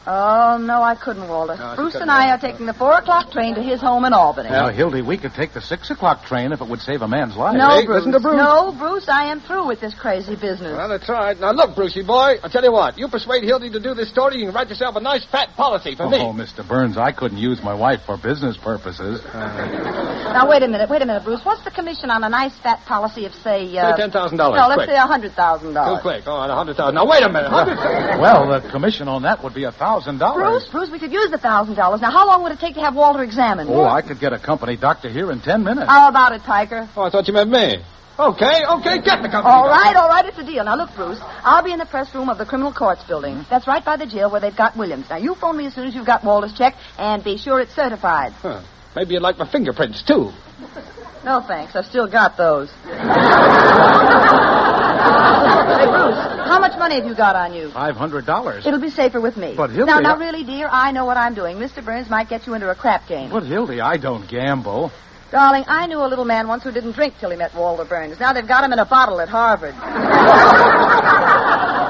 Oh 0.05 0.59
no, 0.59 0.83
I 0.83 0.97
couldn't, 0.97 1.29
Walter. 1.29 1.57
No, 1.57 1.75
Bruce 1.77 1.93
couldn't, 1.93 2.03
and 2.03 2.11
I 2.11 2.27
Walter. 2.31 2.47
are 2.47 2.51
taking 2.51 2.67
the 2.67 2.75
four 2.75 2.93
o'clock 2.99 3.31
train 3.31 3.55
to 3.55 3.63
his 3.63 3.81
home 3.81 4.05
in 4.05 4.13
Albany. 4.13 4.51
Now, 4.51 4.69
Hildy, 4.69 5.01
we 5.01 5.17
could 5.17 5.33
take 5.33 5.53
the 5.55 5.61
six 5.61 5.91
o'clock 5.91 6.25
train 6.25 6.51
if 6.53 6.61
it 6.61 6.67
would 6.69 6.81
save 6.81 7.03
a 7.03 7.09
man's 7.09 7.37
life. 7.37 7.57
No, 7.57 7.71
Hey, 7.71 7.87
Bruce. 7.87 7.99
listen 8.05 8.13
to 8.13 8.21
Bruce. 8.21 8.37
No, 8.37 8.75
Bruce, 8.77 9.09
I 9.09 9.27
am 9.31 9.41
through 9.41 9.67
with 9.69 9.81
this 9.81 9.95
crazy 9.95 10.35
business. 10.35 10.77
Well, 10.77 10.89
that's 10.89 11.09
right. 11.09 11.39
Now, 11.39 11.53
look, 11.53 11.77
Brucey 11.77 12.03
boy, 12.03 12.35
I'll 12.43 12.51
tell 12.51 12.65
you 12.65 12.73
what. 12.73 12.99
You 12.99 13.07
persuade 13.07 13.45
Hildy 13.45 13.71
to 13.71 13.79
do 13.81 13.95
this 13.95 14.11
story, 14.11 14.39
you 14.39 14.47
can 14.47 14.55
write 14.55 14.69
yourself 14.71 14.97
a 14.97 15.01
nice 15.01 15.25
fat 15.27 15.51
policy 15.57 15.95
for 15.95 16.09
me. 16.09 16.19
Oh, 16.19 16.33
Mr. 16.33 16.67
Burns, 16.67 16.99
I 16.99 17.13
couldn't 17.13 17.39
use 17.39 17.63
my 17.63 17.75
wife 17.75 18.01
for 18.05 18.17
business 18.17 18.57
purposes. 18.57 19.21
Now 20.33 20.49
wait 20.49 20.63
a 20.63 20.69
minute, 20.69 20.89
wait 20.89 21.03
a 21.03 21.05
minute, 21.07 21.25
Bruce. 21.25 21.41
What's 21.45 21.63
the 21.63 21.71
commission 21.71 22.09
on 22.09 22.25
a 22.25 22.29
nice 22.31 22.57
fat 22.61 22.81
policy 22.87 23.27
of 23.27 23.35
say? 23.35 23.77
Uh, 23.77 23.95
Say 23.97 24.05
$10,000, 24.09 24.33
No, 24.33 24.49
let's 24.49 24.75
quick. 24.77 24.89
say 24.89 24.97
a 24.97 25.01
hundred 25.07 25.33
thousand 25.33 25.69
Too 25.69 25.75
dollars. 25.75 26.01
quick. 26.01 26.27
All 26.27 26.39
right, 26.41 26.49
a 26.49 26.55
hundred 26.55 26.77
thousand. 26.79 26.95
Now, 26.95 27.05
wait 27.07 27.23
a 27.23 27.29
minute. 27.29 27.51
Hundred 27.51 27.77
thousand. 27.77 28.19
Well, 28.21 28.49
the 28.49 28.67
commission 28.71 29.09
on 29.09 29.23
that 29.25 29.45
would 29.45 29.53
be 29.53 29.65
a 29.65 29.73
thousand 29.73 29.92
Bruce, 30.01 30.19
dollars. 30.19 30.69
Bruce, 30.71 30.91
we 30.91 30.99
could 30.99 31.13
use 31.13 31.31
the 31.31 31.39
thousand 31.39 31.75
dollars. 31.75 32.01
Now, 32.01 32.11
how 32.11 32.27
long 32.27 32.43
would 32.43 32.53
it 32.53 32.61
take 32.61 32.75
to 32.75 32.81
have 32.81 32.95
Walter 32.95 33.23
examined? 33.23 33.69
Oh, 33.71 33.85
I 33.85 34.03
could 34.03 34.21
get 34.21 34.33
a 34.33 34.39
company 34.39 34.77
doctor 34.77 35.09
here 35.11 35.31
in 35.33 35.41
ten 35.41 35.65
minutes. 35.65 35.89
How 35.89 36.09
about 36.09 36.33
it, 36.33 36.43
Piker? 36.43 36.89
Oh, 36.97 37.03
I 37.03 37.11
thought 37.11 37.27
you 37.29 37.35
meant 37.35 37.51
me. 37.51 37.83
Okay, 38.19 38.61
okay, 38.69 39.01
get 39.01 39.23
the 39.23 39.29
company. 39.29 39.53
All 39.55 39.67
right, 39.69 39.97
all 39.97 40.09
right, 40.09 40.25
it's 40.27 40.39
a 40.39 40.45
deal. 40.45 40.65
Now 40.65 40.77
look, 40.77 40.95
Bruce, 40.95 41.19
I'll 41.23 41.65
be 41.65 41.73
in 41.73 41.79
the 41.79 41.87
press 41.87 42.15
room 42.15 42.29
of 42.29 42.37
the 42.37 42.45
criminal 42.45 42.73
courts 42.73 43.03
building. 43.05 43.45
That's 43.49 43.67
right 43.67 43.83
by 43.85 43.97
the 43.97 44.07
jail 44.07 44.31
where 44.31 44.41
they've 44.41 44.57
got 44.57 44.77
Williams. 44.77 45.09
Now 45.09 45.17
you 45.17 45.35
phone 45.35 45.57
me 45.57 45.67
as 45.67 45.75
soon 45.75 45.87
as 45.89 45.95
you've 45.95 46.07
got 46.07 46.23
Walter's 46.23 46.53
check, 46.53 46.75
and 46.99 47.25
be 47.25 47.39
sure 47.39 47.59
it's 47.61 47.75
certified. 47.75 48.33
Huh. 48.33 48.63
Maybe 48.95 49.15
you'd 49.15 49.23
like 49.23 49.39
my 49.39 49.51
fingerprints, 49.51 50.03
too. 50.03 50.31
No 51.25 51.41
thanks, 51.41 51.75
I've 51.75 51.87
still 51.87 52.07
got 52.11 52.37
those. 52.37 52.71
hey, 55.03 55.87
Bruce, 55.87 56.17
how 56.49 56.59
much 56.61 56.77
money 56.79 56.97
have 56.97 57.07
you 57.07 57.15
got 57.15 57.35
on 57.37 57.53
you? 57.55 57.71
Five 57.71 57.97
hundred 57.97 58.27
dollars. 58.27 58.67
It'll 58.67 58.81
be 58.81 58.91
safer 58.91 59.21
with 59.21 59.37
me. 59.37 59.55
But, 59.57 59.71
Hildy, 59.71 59.91
now, 59.91 60.01
now, 60.01 60.15
I- 60.17 60.19
really, 60.19 60.45
dear, 60.45 60.69
I 60.71 60.91
know 60.93 61.05
what 61.05 61.17
I'm 61.17 61.35
doing. 61.35 61.57
Mr. 61.59 61.85
Burns 61.85 62.09
might 62.11 62.29
get 62.29 62.47
you 62.47 62.55
into 62.55 62.71
a 62.71 62.75
crap 62.75 63.07
game. 63.09 63.31
But 63.31 63.45
Hildy, 63.45 63.81
I 63.81 63.97
don't 63.97 64.29
gamble. 64.29 64.91
Darling, 65.31 65.65
I 65.67 65.87
knew 65.87 65.99
a 66.05 66.09
little 66.09 66.27
man 66.27 66.47
once 66.47 66.63
who 66.63 66.71
didn't 66.73 66.93
drink 66.93 67.15
till 67.19 67.31
he 67.31 67.39
met 67.39 67.55
Walter 67.55 67.87
Burns. 67.87 68.21
Now 68.21 68.35
they've 68.35 68.47
got 68.47 68.65
him 68.65 68.73
in 68.75 68.79
a 68.79 68.85
bottle 68.85 69.19
at 69.19 69.31
Harvard. 69.31 69.75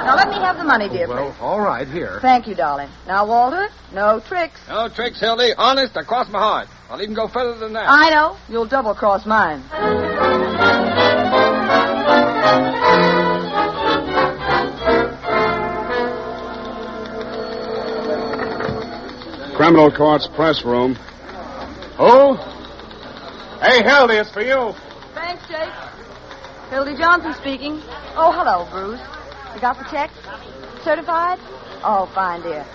now 0.05 0.15
let 0.15 0.29
me 0.29 0.37
have 0.37 0.59
the 0.59 0.65
money, 0.65 0.89
dear. 0.89 1.09
Well, 1.09 1.35
all 1.41 1.61
right, 1.61 1.89
here. 1.89 2.21
Thank 2.23 2.47
you, 2.47 2.55
darling. 2.55 2.89
Now, 3.09 3.27
Walter, 3.27 3.69
no 3.93 4.21
tricks. 4.21 4.61
No 4.69 4.89
tricks, 4.89 5.19
Hildy. 5.19 5.55
Honest, 5.59 5.97
across 5.97 6.29
my 6.29 6.39
heart. 6.39 6.69
I'll 6.89 7.03
even 7.03 7.15
go 7.17 7.27
further 7.27 7.59
than 7.59 7.73
that. 7.73 7.89
I 7.89 8.11
know. 8.11 8.37
You'll 8.49 8.67
double 8.67 8.95
cross 8.95 9.27
mine. 9.27 9.63
Criminal 19.63 19.93
Court's 19.93 20.27
press 20.27 20.65
room. 20.65 20.97
Who? 21.97 22.35
Hey, 23.61 23.85
Hildy, 23.85 24.17
it's 24.17 24.31
for 24.33 24.43
you. 24.43 24.75
Thanks, 25.15 25.47
Jake. 25.47 25.71
Hildy 26.71 26.97
Johnson 26.97 27.33
speaking. 27.35 27.81
Oh, 28.17 28.33
hello, 28.35 28.67
Bruce. 28.73 29.01
You 29.55 29.61
got 29.61 29.79
the 29.79 29.85
check? 29.85 30.11
Certified? 30.83 31.39
Oh, 31.85 32.11
fine, 32.13 32.43
dear. 32.43 32.67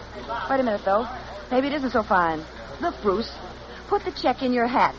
Wait 0.50 0.60
a 0.62 0.64
minute, 0.64 0.86
though. 0.86 1.06
Maybe 1.52 1.68
it 1.68 1.74
isn't 1.74 1.92
so 1.92 2.04
fine. 2.04 2.42
Look, 2.80 2.96
Bruce, 3.02 3.34
put 3.90 4.06
the 4.06 4.12
check 4.12 4.42
in 4.42 4.54
your 4.54 4.68
hat. 4.68 4.96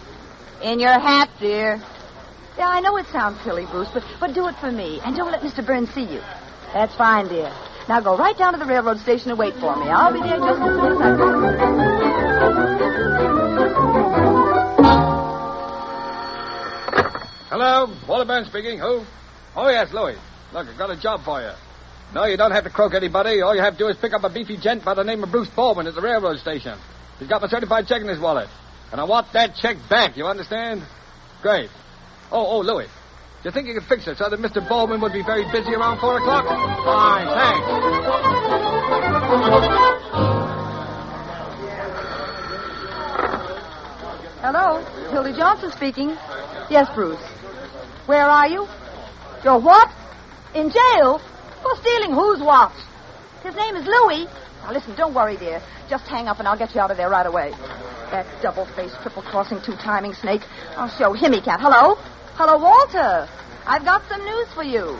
In 0.63 0.81
your 0.81 0.99
hat, 0.99 1.31
dear. 1.41 1.81
Yeah, 2.59 2.69
I 2.69 2.81
know 2.81 2.97
it 2.97 3.07
sounds 3.13 3.41
silly, 3.45 3.67
Bruce, 3.71 3.89
but, 3.95 4.03
but 4.19 4.35
do 4.35 4.49
it 4.49 4.57
for 4.57 4.73
me. 4.73 5.01
And 5.05 5.15
don't 5.15 5.31
let 5.31 5.43
Mr. 5.43 5.65
Burns 5.65 5.91
see 5.95 6.03
you. 6.03 6.21
That's 6.75 6.93
fine, 6.97 7.29
dear. 7.29 7.55
Now 7.89 8.01
go 8.01 8.19
right 8.19 8.37
down 8.37 8.53
to 8.53 8.59
the 8.59 8.67
railroad 8.67 8.99
station 8.99 9.31
and 9.31 9.39
wait 9.39 9.55
for 9.55 9.77
me. 9.77 9.87
I'll 9.87 10.13
be 10.13 10.19
there 10.19 10.39
just 10.39 10.61
as 10.61 10.75
soon 10.75 10.93
as 10.93 11.01
I 11.01 11.17
can. 11.17 11.39
Hello, 17.49 17.95
Walter 18.09 18.25
Burns 18.25 18.49
speaking. 18.49 18.81
Who? 18.81 19.05
Oh, 19.55 19.69
yes, 19.69 19.93
Louis. 19.93 20.17
Look, 20.53 20.67
I've 20.67 20.77
got 20.77 20.91
a 20.91 21.01
job 21.01 21.25
for 21.25 21.41
you. 21.41 21.53
No, 22.13 22.25
you 22.25 22.37
don't 22.37 22.51
have 22.51 22.65
to 22.65 22.71
croak 22.71 22.95
anybody. 22.95 23.41
All 23.41 23.55
you 23.55 23.63
have 23.63 23.75
to 23.75 23.79
do 23.79 23.87
is 23.87 23.97
pick 23.97 24.13
up 24.13 24.25
a 24.25 24.31
beefy 24.31 24.57
gent 24.57 24.85
by 24.85 24.95
the 24.95 25.05
name 25.05 25.23
of 25.23 25.31
Bruce 25.31 25.49
Baldwin 25.55 25.87
at 25.87 25.95
the 25.95 26.03
railroad 26.03 26.39
station. 26.39 26.77
He's 27.21 27.29
got 27.29 27.41
my 27.41 27.47
certified 27.49 27.87
check 27.87 28.03
in 28.03 28.09
his 28.09 28.19
wallet. 28.19 28.49
And 28.91 29.01
I 29.01 29.05
want 29.05 29.33
that 29.35 29.55
check 29.55 29.77
back, 29.89 30.17
you 30.17 30.27
understand? 30.27 30.83
Great. 31.41 31.71
Oh, 32.31 32.47
oh, 32.47 32.61
Louis. 32.61 32.87
Do 33.43 33.49
you 33.49 33.53
think 33.53 33.69
you 33.69 33.75
could 33.75 33.89
fix 33.89 34.07
it 34.07 34.19
so 34.19 34.29
that 34.29 34.41
Mr. 34.41 34.67
Baldwin 34.69 35.01
would 35.01 35.13
be 35.13 35.23
very 35.23 35.45
busy 35.51 35.75
around 35.75 36.01
4 36.01 36.19
o'clock? 36.19 36.45
Fine, 36.85 37.27
thanks. 37.29 37.67
Hello, 44.41 44.85
Hildy 45.11 45.33
Johnson 45.37 45.71
speaking. 45.73 46.11
Yes, 46.69 46.89
Bruce. 46.95 47.21
Where 48.07 48.27
are 48.27 48.49
you? 48.49 48.67
You're 49.45 49.61
what? 49.61 49.89
In 50.55 50.71
jail? 50.71 51.21
For 51.63 51.77
stealing 51.77 52.13
whose 52.13 52.41
watch? 52.41 52.75
His 53.43 53.55
name 53.55 53.77
is 53.77 53.87
Louis. 53.87 54.27
Now, 54.63 54.73
listen, 54.73 54.95
don't 54.97 55.15
worry, 55.15 55.37
dear. 55.37 55.63
Just 55.89 56.07
hang 56.09 56.29
up 56.29 56.39
and 56.41 56.49
I'll 56.49 56.59
get 56.59 56.75
you 56.75 56.81
out 56.81 56.91
of 56.91 56.97
there 56.97 57.09
right 57.09 57.27
away. 57.27 57.53
That 58.11 58.27
double-faced, 58.43 58.97
triple-crossing, 59.03 59.63
two-timing 59.63 60.15
snake. 60.15 60.43
I'll 60.77 60.89
show 60.89 61.13
him 61.13 61.33
he 61.33 61.41
can't. 61.41 61.61
Hello? 61.61 61.97
Hello, 62.39 62.57
Walter. 62.57 63.29
I've 63.67 63.85
got 63.85 64.09
some 64.09 64.25
news 64.25 64.47
for 64.55 64.63
you. 64.63 64.97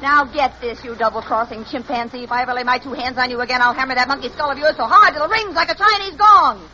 Now 0.00 0.24
get 0.24 0.58
this, 0.62 0.82
you 0.82 0.94
double-crossing 0.94 1.66
chimpanzee. 1.66 2.24
If 2.24 2.32
I 2.32 2.40
ever 2.40 2.54
lay 2.54 2.62
my 2.62 2.78
two 2.78 2.94
hands 2.94 3.18
on 3.18 3.28
you 3.28 3.38
again, 3.42 3.60
I'll 3.60 3.74
hammer 3.74 3.94
that 3.94 4.08
monkey 4.08 4.30
skull 4.30 4.50
of 4.50 4.56
yours 4.56 4.74
so 4.74 4.86
hard 4.86 5.14
it'll 5.14 5.28
ring 5.28 5.52
like 5.52 5.68
a 5.68 5.74
Chinese 5.74 6.16
gong. 6.16 6.66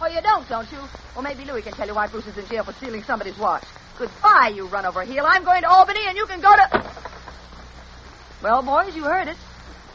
Oh, 0.00 0.08
you 0.12 0.20
don't, 0.22 0.48
don't 0.48 0.72
you? 0.72 0.78
Well, 1.14 1.22
maybe 1.22 1.44
Louis 1.44 1.62
can 1.62 1.72
tell 1.72 1.86
you 1.86 1.94
why 1.94 2.08
Bruce 2.08 2.26
is 2.26 2.36
in 2.36 2.46
jail 2.46 2.64
for 2.64 2.72
stealing 2.72 3.04
somebody's 3.04 3.38
watch. 3.38 3.62
Goodbye, 3.96 4.54
you 4.56 4.66
run 4.66 4.86
over 4.86 5.04
heel. 5.04 5.24
I'm 5.24 5.44
going 5.44 5.62
to 5.62 5.70
Albany, 5.70 6.00
and 6.08 6.16
you 6.16 6.26
can 6.26 6.40
go 6.40 6.50
to. 6.52 6.92
Well, 8.42 8.64
boys, 8.64 8.96
you 8.96 9.04
heard 9.04 9.28
it. 9.28 9.36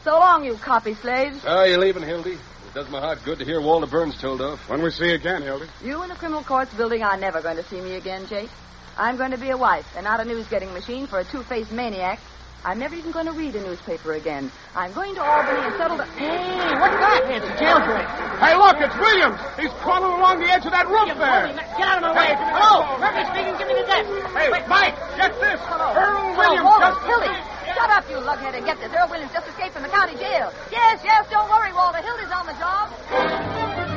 So 0.04 0.12
long, 0.12 0.42
you 0.42 0.54
copy 0.56 0.94
slaves. 0.94 1.44
Oh, 1.46 1.64
you 1.64 1.76
leaving, 1.76 2.02
Hildy? 2.02 2.38
It 2.72 2.76
does 2.76 2.88
my 2.88 3.00
heart 3.00 3.18
good 3.22 3.38
to 3.38 3.44
hear 3.44 3.60
Walter 3.60 3.86
Burns 3.86 4.16
told 4.16 4.40
off. 4.40 4.66
When 4.70 4.80
we 4.80 4.90
see 4.90 5.08
you 5.08 5.20
again, 5.20 5.42
Hildy. 5.42 5.68
You 5.84 6.02
in 6.04 6.08
the 6.08 6.14
criminal 6.14 6.42
courts 6.42 6.72
building 6.72 7.02
are 7.02 7.18
never 7.18 7.42
going 7.42 7.60
to 7.60 7.64
see 7.64 7.78
me 7.82 7.96
again, 7.96 8.24
Jake. 8.26 8.48
I'm 8.96 9.18
going 9.18 9.32
to 9.32 9.36
be 9.36 9.50
a 9.50 9.58
wife 9.58 9.84
and 9.94 10.04
not 10.04 10.20
a 10.20 10.24
news-getting 10.24 10.72
machine 10.72 11.06
for 11.06 11.18
a 11.18 11.24
two-faced 11.24 11.70
maniac. 11.70 12.18
I'm 12.64 12.78
never 12.78 12.94
even 12.94 13.12
going 13.12 13.26
to 13.26 13.32
read 13.32 13.54
a 13.56 13.60
newspaper 13.60 14.14
again. 14.14 14.50
I'm 14.74 14.90
going 14.94 15.14
to 15.16 15.20
Albany 15.20 15.68
and 15.68 15.76
settle 15.76 15.98
the... 15.98 16.08
Hey, 16.16 16.72
what's 16.80 16.96
that? 16.96 17.28
It's 17.28 17.44
a 17.44 17.54
jailbreak. 17.60 18.08
Hey, 18.40 18.56
look, 18.56 18.80
it's 18.80 18.96
Williams. 18.96 19.36
He's 19.60 19.72
crawling 19.84 20.16
along 20.16 20.40
the 20.40 20.48
edge 20.48 20.64
of 20.64 20.72
that 20.72 20.88
roof 20.88 21.12
there. 21.20 21.52
Get 21.76 21.84
out 21.84 22.00
of 22.00 22.08
my 22.08 22.16
way. 22.16 22.32
Hello, 22.56 22.96
Murphy 22.96 23.20
speaking. 23.36 23.52
Give 23.60 23.68
me 23.68 23.76
the 23.76 23.84
desk. 23.84 24.08
Hey, 24.32 24.48
Mike, 24.64 24.96
get 25.20 25.36
this. 25.44 25.60
Earl 25.68 26.40
Williams 26.40 26.64
Walter, 26.64 26.88
just... 26.88 27.04
Hildy, 27.04 27.36
shut 27.74 27.90
up, 27.90 28.04
you 28.10 28.16
lughead, 28.16 28.54
and 28.54 28.64
get 28.64 28.78
this. 28.80 28.92
Earl 28.92 29.08
Williams 29.08 29.32
just 29.32 29.48
escaped 29.48 29.74
from 29.74 29.82
the 29.82 29.88
county 29.88 30.14
jail. 30.16 30.52
Yes, 30.70 31.00
yes, 31.04 31.28
don't 31.30 31.48
worry, 31.48 31.72
Walter. 31.72 31.98
Hildy's 31.98 32.32
on 32.32 32.46
the 32.46 32.56
job. 32.60 33.92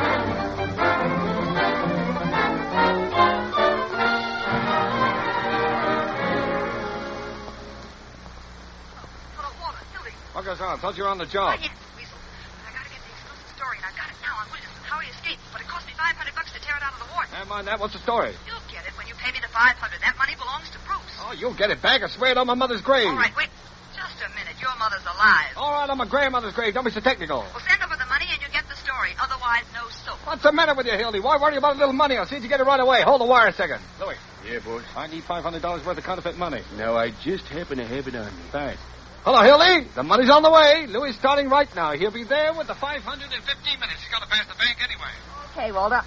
Hello, 9.36 9.52
Walter. 9.62 9.84
Hildy. 9.94 10.14
What 10.34 10.46
goes 10.46 10.62
on? 10.62 10.80
Thought 10.80 10.98
you 10.98 11.04
were 11.04 11.10
on 11.12 11.18
the 11.20 11.28
job. 11.30 11.60
yes, 11.60 11.72
Weasel. 11.98 12.18
I 12.66 12.72
gotta 12.72 12.90
get 12.90 13.02
the 13.04 13.12
exclusive 13.12 13.50
story, 13.56 13.78
and 13.78 13.86
I've 13.86 13.98
got 13.98 14.08
it 14.10 14.18
now 14.24 14.36
on 14.40 14.48
Williams 14.52 14.76
and 14.76 14.86
how 14.88 15.00
he 15.04 15.10
escaped. 15.12 15.44
But 15.52 15.62
it 15.62 15.68
cost 15.68 15.86
me 15.88 15.94
500 15.98 16.16
bucks 16.36 16.52
to 16.56 16.60
tear 16.64 16.76
it 16.80 16.84
out 16.84 16.96
of 16.96 17.02
the 17.04 17.10
wart. 17.12 17.28
Never 17.32 17.50
mind 17.50 17.68
that. 17.68 17.80
What's 17.80 17.94
the 17.96 18.04
story? 18.04 18.32
You'll 18.48 18.64
get 18.72 18.88
it 18.88 18.94
when 18.96 19.08
you 19.10 19.16
pay 19.20 19.32
me 19.36 19.40
the 19.44 19.52
500. 19.52 19.76
That 20.02 20.16
money 20.18 20.36
belongs 20.40 20.70
to 20.72 20.80
Bruce. 20.88 21.16
Oh, 21.22 21.34
you'll 21.36 21.58
get 21.58 21.70
it 21.72 21.82
back. 21.84 22.02
I 22.02 22.08
swear 22.08 22.32
it 22.32 22.40
on 22.40 22.48
my 22.48 22.58
mother's 22.58 22.82
grave. 22.82 23.12
All 23.12 23.20
right, 23.20 23.36
wait. 23.36 23.52
Just 23.96 24.20
a 24.24 24.30
minute. 24.36 24.56
Your 24.62 24.76
mother's 24.80 25.06
alive. 25.26 25.54
All 25.58 25.72
right, 25.72 25.90
on 25.90 25.98
my 25.98 26.06
grandmother's 26.08 26.54
grave. 26.54 26.74
Don't 26.74 26.84
be 26.86 26.92
so 26.92 27.00
technical. 27.00 27.40
Well, 27.40 27.62
send 27.68 27.82
over 27.84 27.96
the 27.98 28.06
money 28.06 28.26
and 28.32 28.42
you 28.42 28.48
get 28.54 28.68
the 28.70 28.76
story. 28.76 29.12
Otherwise, 29.20 29.64
no 29.74 29.88
soap. 30.06 30.20
What's 30.26 30.44
the 30.44 30.52
matter 30.52 30.74
with 30.74 30.86
you, 30.86 30.94
Hildy? 30.94 31.20
Why 31.20 31.38
worry 31.38 31.58
about 31.58 31.76
a 31.76 31.80
little 31.80 31.94
money? 31.94 32.18
I'll 32.18 32.26
see 32.26 32.36
that 32.36 32.44
you 32.44 32.50
get 32.50 32.60
it 32.60 32.66
right 32.66 32.80
away. 32.80 33.02
Hold 33.02 33.22
the 33.22 33.26
wire 33.26 33.48
a 33.48 33.54
second. 33.54 33.80
Louis, 34.00 34.16
Yeah, 34.46 34.60
boss. 34.60 34.84
I 34.96 35.08
need 35.08 35.24
$500 35.24 35.86
worth 35.86 35.98
of 35.98 36.04
counterfeit 36.04 36.38
money. 36.38 36.62
No, 36.78 36.96
I 36.96 37.12
just 37.24 37.46
happen 37.48 37.78
to 37.78 37.86
have 37.86 38.08
it 38.08 38.16
on 38.16 38.26
me. 38.26 38.44
Thanks. 38.52 38.82
Hello, 39.24 39.42
Hildy. 39.42 39.88
The 39.96 40.04
money's 40.04 40.30
on 40.30 40.44
the 40.44 40.52
way. 40.52 40.86
Louis 40.88 41.10
is 41.10 41.16
starting 41.16 41.50
right 41.50 41.74
now. 41.76 41.94
He'll 41.94 42.12
be 42.12 42.24
there 42.24 42.54
with 42.54 42.68
the 42.68 42.76
500 42.76 43.02
in 43.26 43.42
15 43.42 43.80
minutes. 43.80 44.02
He's 44.04 44.12
got 44.14 44.22
to 44.22 44.30
pass 44.30 44.46
the 44.46 44.54
bank 44.54 44.78
anyway. 44.86 45.10
Okay, 45.52 45.72
Walter. 45.72 46.02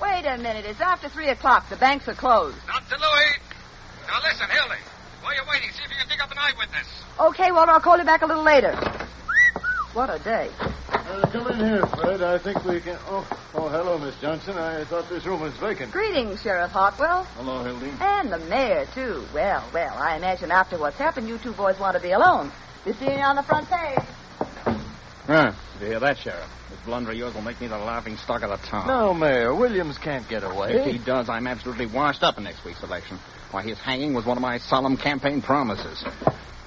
Wait 0.00 0.24
a 0.24 0.38
minute. 0.38 0.64
It's 0.64 0.80
after 0.80 1.08
3 1.08 1.28
o'clock. 1.28 1.68
The 1.68 1.76
banks 1.76 2.08
are 2.08 2.14
closed. 2.14 2.56
Not 2.66 2.88
to 2.88 2.96
Louis. 2.96 3.36
Now 4.08 4.20
listen, 4.24 4.48
Hildy. 4.48 4.80
While 5.20 5.34
you're 5.34 5.44
waiting, 5.48 5.70
see 5.72 5.84
if 5.84 5.90
you 5.90 5.96
can 5.96 6.03
dig 6.03 6.03
up 6.24 6.30
an 6.30 6.38
eyewitness. 6.38 6.86
Okay, 7.20 7.52
Walter. 7.52 7.72
I'll 7.72 7.80
call 7.80 7.98
you 7.98 8.04
back 8.04 8.22
a 8.22 8.26
little 8.26 8.42
later. 8.42 8.72
What 9.92 10.10
a 10.10 10.18
day. 10.24 10.50
Uh, 10.58 11.28
come 11.30 11.46
in 11.48 11.58
here, 11.58 11.86
Fred. 11.86 12.22
I 12.22 12.38
think 12.38 12.64
we 12.64 12.80
can. 12.80 12.96
Oh, 13.06 13.28
oh, 13.54 13.68
hello, 13.68 13.98
Miss 13.98 14.18
Johnson. 14.20 14.56
I 14.56 14.84
thought 14.84 15.08
this 15.08 15.24
room 15.26 15.40
was 15.40 15.54
vacant. 15.58 15.92
Greetings, 15.92 16.40
Sheriff 16.40 16.72
Hartwell. 16.72 17.24
Hello, 17.36 17.62
Hildy. 17.62 17.92
And 18.00 18.32
the 18.32 18.38
mayor, 18.38 18.86
too. 18.94 19.24
Well, 19.34 19.68
well, 19.72 19.94
I 19.96 20.16
imagine 20.16 20.50
after 20.50 20.78
what's 20.78 20.96
happened, 20.96 21.28
you 21.28 21.38
two 21.38 21.52
boys 21.52 21.78
want 21.78 21.94
to 21.96 22.02
be 22.02 22.12
alone. 22.12 22.50
Be 22.84 22.92
seeing 22.94 23.18
you 23.18 23.24
on 23.24 23.36
the 23.36 23.42
front 23.42 23.68
page. 23.68 23.98
Huh. 25.26 25.52
Did 25.78 25.80
you 25.80 25.86
hear 25.90 26.00
that, 26.00 26.18
Sheriff? 26.18 26.50
This 26.70 26.80
blunder 26.80 27.10
of 27.10 27.16
yours 27.16 27.34
will 27.34 27.42
make 27.42 27.60
me 27.60 27.66
the 27.66 27.78
laughing 27.78 28.16
stock 28.16 28.42
of 28.42 28.50
the 28.50 28.66
town. 28.66 28.86
No, 28.88 29.14
Mayor. 29.14 29.54
Williams 29.54 29.98
can't 29.98 30.28
get 30.28 30.42
away. 30.42 30.74
If 30.74 30.86
he 30.86 30.98
does, 30.98 31.28
I'm 31.28 31.46
absolutely 31.46 31.86
washed 31.86 32.22
up 32.22 32.38
in 32.38 32.44
next 32.44 32.64
week's 32.64 32.82
election. 32.82 33.18
Why, 33.54 33.62
his 33.62 33.78
hanging 33.78 34.14
was 34.14 34.26
one 34.26 34.36
of 34.36 34.42
my 34.42 34.58
solemn 34.58 34.96
campaign 34.96 35.40
promises. 35.40 36.02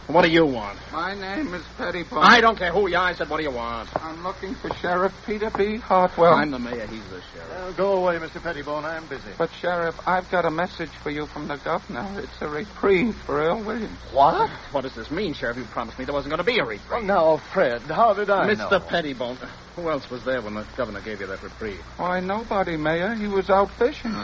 What 0.07 0.21
do 0.21 0.29
you 0.29 0.45
want? 0.45 0.79
My 0.93 1.13
name 1.15 1.53
is 1.53 1.61
Pettibone. 1.77 2.23
I 2.23 2.39
don't 2.39 2.57
care 2.57 2.71
who 2.71 2.87
you 2.87 2.95
are. 2.95 3.07
I 3.07 3.13
said, 3.13 3.29
what 3.29 3.39
do 3.39 3.43
you 3.43 3.51
want? 3.51 3.89
I'm 4.01 4.23
looking 4.23 4.55
for 4.55 4.73
Sheriff 4.75 5.11
Peter 5.25 5.49
B. 5.49 5.75
Hartwell. 5.75 6.33
I'm 6.33 6.49
the 6.49 6.59
mayor. 6.59 6.87
He's 6.87 7.03
the 7.09 7.21
sheriff. 7.33 7.51
Uh, 7.51 7.71
go 7.73 7.97
away, 7.97 8.15
Mr. 8.19 8.41
Pettibone. 8.41 8.85
I'm 8.85 9.05
busy. 9.07 9.31
But, 9.37 9.49
Sheriff, 9.59 9.95
I've 10.07 10.31
got 10.31 10.45
a 10.45 10.49
message 10.49 10.91
for 11.03 11.09
you 11.09 11.25
from 11.25 11.49
the 11.49 11.57
governor. 11.57 12.07
It's 12.23 12.41
a 12.41 12.47
reprieve 12.47 13.17
for 13.25 13.37
Earl 13.37 13.65
Williams. 13.65 13.99
What? 14.13 14.49
What 14.71 14.83
does 14.83 14.95
this 14.95 15.11
mean, 15.11 15.33
Sheriff? 15.33 15.57
You 15.57 15.65
promised 15.65 15.99
me 15.99 16.05
there 16.05 16.13
wasn't 16.13 16.29
going 16.29 16.37
to 16.37 16.45
be 16.45 16.59
a 16.59 16.63
reprieve. 16.63 16.89
Well, 16.89 17.03
now, 17.03 17.41
Fred, 17.53 17.81
how 17.81 18.13
did 18.13 18.29
I 18.29 18.47
Mr. 18.47 18.71
know? 18.71 18.79
Pettibone. 18.79 19.37
Who 19.75 19.89
else 19.89 20.09
was 20.09 20.23
there 20.23 20.41
when 20.41 20.53
the 20.53 20.65
governor 20.77 21.01
gave 21.01 21.19
you 21.19 21.27
that 21.27 21.43
reprieve? 21.43 21.81
Why, 21.97 22.21
nobody, 22.21 22.77
Mayor. 22.77 23.13
He 23.13 23.27
was 23.27 23.49
out 23.49 23.71
fishing. 23.71 24.15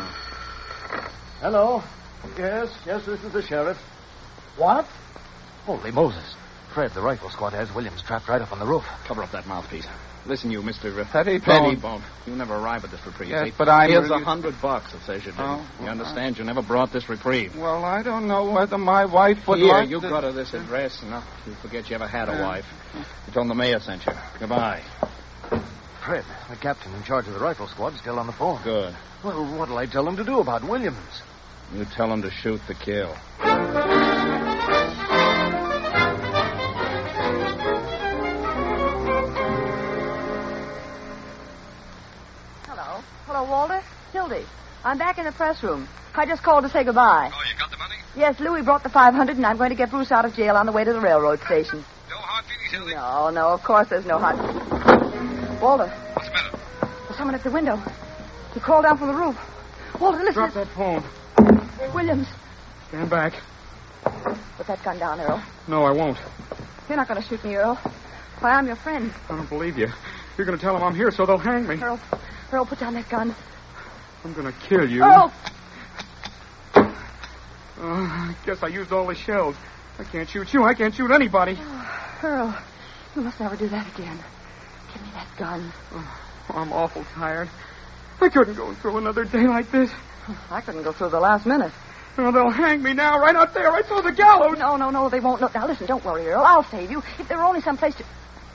Hello. 1.42 1.84
Yes, 2.38 2.70
yes, 2.86 3.06
this 3.06 3.24
is 3.24 3.34
the 3.34 3.42
sheriff. 3.42 3.78
What? 4.58 4.86
Holy 5.66 5.92
Moses. 5.92 6.36
Fred, 6.74 6.92
the 6.92 7.02
rifle 7.02 7.30
squad 7.30 7.54
has 7.54 7.74
Williams 7.74 8.02
trapped 8.02 8.28
right 8.28 8.42
up 8.42 8.52
on 8.52 8.60
the 8.60 8.66
roof. 8.66 8.84
Cover 9.06 9.24
up 9.24 9.32
that 9.32 9.46
mouthpiece. 9.46 9.88
Listen, 10.26 10.50
you, 10.52 10.62
Mr. 10.62 10.98
Uh, 10.98 11.04
Pettibone. 11.12 11.42
Pettibone. 11.42 12.02
You 12.26 12.36
never 12.36 12.56
arrive 12.56 12.86
at 12.86 12.92
this 12.92 13.06
reprieve. 13.06 13.30
Yes, 13.30 13.52
but 13.58 13.68
I'm 13.68 13.90
Here's 13.90 14.10
a 14.10 14.14
really- 14.14 14.24
hundred 14.24 14.62
bucks 14.62 14.94
that 14.94 15.02
says 15.02 15.26
you 15.26 15.34
did. 15.34 15.42
Oh, 15.42 15.58
you 15.80 15.84
well, 15.84 15.92
understand? 15.92 16.38
You 16.38 16.46
never 16.46 16.62
brought 16.62 16.94
this 16.94 17.10
reprieve. 17.10 17.56
Well, 17.58 17.84
I 17.84 18.02
don't 18.04 18.28
know 18.28 18.50
whether 18.50 18.78
my 18.78 19.06
wife 19.06 19.46
would 19.48 19.60
Here, 19.60 19.68
like 19.74 19.90
you 19.90 20.00
to... 20.00 20.10
go 20.10 20.22
to 20.22 20.32
this 20.32 20.54
address, 20.54 21.02
and 21.04 21.14
uh, 21.14 21.22
you 21.46 21.54
forget 21.56 21.90
you 21.90 21.96
ever 21.96 22.08
had 22.08 22.30
a 22.30 22.42
wife. 22.42 22.66
You 23.28 23.34
told 23.34 23.50
the 23.50 23.56
mayor 23.56 23.80
sent 23.80 24.06
you. 24.06 24.14
Goodbye. 24.40 24.82
Fred, 26.06 26.26
the 26.50 26.56
captain 26.56 26.94
in 26.96 27.04
charge 27.04 27.28
of 27.28 27.34
the 27.34 27.40
rifle 27.40 27.68
squad, 27.68 27.94
still 27.98 28.18
on 28.18 28.28
the 28.28 28.34
phone. 28.34 28.62
Good. 28.64 28.96
Well, 29.24 29.58
what'll 29.58 29.78
I 29.78 29.86
tell 29.86 30.08
him 30.08 30.16
to 30.18 30.24
do 30.24 30.40
about 30.40 30.64
Williams? 30.64 31.22
You 31.72 31.86
tell 31.86 32.12
him 32.12 32.22
to 32.22 32.30
shoot 32.32 32.62
the 32.68 32.76
kill. 32.76 33.16
Hello. 42.68 43.02
Hello, 43.26 43.44
Walter. 43.50 43.82
Hildy. 44.12 44.46
I'm 44.84 44.98
back 44.98 45.18
in 45.18 45.26
the 45.26 45.32
press 45.32 45.62
room. 45.64 45.88
I 46.16 46.26
just 46.26 46.44
called 46.44 46.64
to 46.64 46.70
say 46.70 46.84
goodbye. 46.84 47.32
Oh, 47.34 47.44
you 47.52 47.58
got 47.58 47.72
the 47.72 47.78
money? 47.78 47.96
Yes, 48.16 48.40
Louis 48.40 48.62
brought 48.62 48.84
the 48.84 48.90
500, 48.90 49.36
and 49.38 49.46
I'm 49.46 49.58
going 49.58 49.70
to 49.70 49.76
get 49.76 49.90
Bruce 49.90 50.12
out 50.12 50.26
of 50.26 50.36
jail 50.36 50.56
on 50.56 50.66
the 50.66 50.72
way 50.72 50.84
to 50.84 50.94
the 50.94 51.00
railroad 51.02 51.40
station. 51.42 51.84
No 52.10 52.18
hard 52.18 52.46
feelings, 52.46 52.72
Hildy. 52.72 52.94
No, 52.96 53.30
no, 53.30 53.50
of 53.50 53.64
course 53.64 53.88
there's 53.90 54.06
no 54.06 54.20
hot. 54.20 54.36
Walter, 55.62 55.88
What's 55.88 56.28
the 56.28 56.34
matter? 56.34 56.58
there's 57.06 57.18
someone 57.18 57.36
at 57.36 57.44
the 57.44 57.52
window. 57.52 57.78
He 58.54 58.60
crawled 58.60 58.84
down 58.86 58.98
from 58.98 59.08
the 59.08 59.14
roof. 59.16 59.38
Walter, 60.00 60.20
listen. 60.20 60.34
Drop 60.34 60.54
that 60.54 60.68
phone. 60.68 61.04
Williams. 61.90 62.28
Stand 62.90 63.10
back. 63.10 63.34
Put 64.04 64.68
that 64.68 64.84
gun 64.84 65.00
down, 65.00 65.20
Earl. 65.20 65.44
No, 65.68 65.84
I 65.84 65.92
won't. 65.92 66.18
You're 66.88 66.98
not 66.98 67.08
going 67.08 67.22
to 67.22 67.28
shoot 67.28 67.44
me, 67.44 67.56
Earl. 67.56 67.76
Why, 68.40 68.52
I'm 68.52 68.68
your 68.68 68.76
friend. 68.76 69.12
I 69.30 69.36
don't 69.36 69.50
believe 69.50 69.78
you. 69.78 69.88
You're 70.38 70.46
going 70.46 70.58
to 70.58 70.62
tell 70.62 70.74
them 70.74 70.84
I'm 70.84 70.96
here, 70.96 71.12
so 71.12 71.26
they'll 71.26 71.38
hang 71.38 71.68
me. 71.68 71.76
Earl, 71.76 72.00
Earl, 72.52 72.66
put 72.66 72.80
down 72.80 72.94
that 72.96 73.10
gun. 73.10 73.36
I'm 74.24 74.34
going 74.34 74.52
to 74.52 74.60
kill 74.60 74.90
you. 74.90 75.04
Earl! 75.04 75.34
Uh, 76.76 76.82
I 77.82 78.36
guess 78.46 78.64
I 78.64 78.68
used 78.68 78.92
all 78.92 79.08
the 79.08 79.16
shells. 79.16 79.56
I 80.00 80.04
can't 80.04 80.30
shoot 80.30 80.54
you. 80.54 80.64
I 80.64 80.74
can't 80.74 80.94
shoot 80.94 81.12
anybody. 81.12 81.58
Earl, 82.24 82.58
you 83.16 83.22
must 83.22 83.40
never 83.40 83.56
do 83.56 83.68
that 83.70 83.88
again. 83.96 84.18
Give 84.94 85.02
me 85.02 85.10
that 85.14 85.28
gun. 85.38 85.72
Oh, 85.92 86.18
I'm 86.50 86.72
awful 86.72 87.04
tired. 87.16 87.50
I 88.22 88.30
couldn't 88.30 88.56
go 88.56 88.74
through 88.76 88.98
another 88.98 89.26
day 89.26 89.48
like 89.48 89.72
this. 89.72 89.92
I 90.52 90.62
couldn't 90.62 90.84
go 90.84 90.92
through 90.92 91.10
the 91.10 91.20
last 91.20 91.46
minute. 91.46 91.72
Oh, 92.18 92.32
they'll 92.32 92.52
hang 92.52 92.84
me 92.84 92.94
now, 92.94 93.18
right 93.18 93.36
out 93.36 93.54
there, 93.54 93.72
right 93.72 93.86
through 93.86 94.04
the 94.04 94.12
gallows. 94.12 94.58
No, 94.60 94.78
no, 94.78 94.92
no, 94.92 95.10
they 95.10 95.20
won't. 95.20 95.42
Look, 95.42 95.56
now 95.56 95.66
listen, 95.66 95.88
don't 95.88 96.04
worry, 96.06 96.28
Earl. 96.28 96.44
I'll 96.44 96.64
save 96.64 96.92
you. 96.92 97.02
If 97.18 97.28
there 97.28 97.38
were 97.38 97.44
only 97.44 97.62
some 97.62 97.76
place 97.78 97.96
to. 97.96 98.06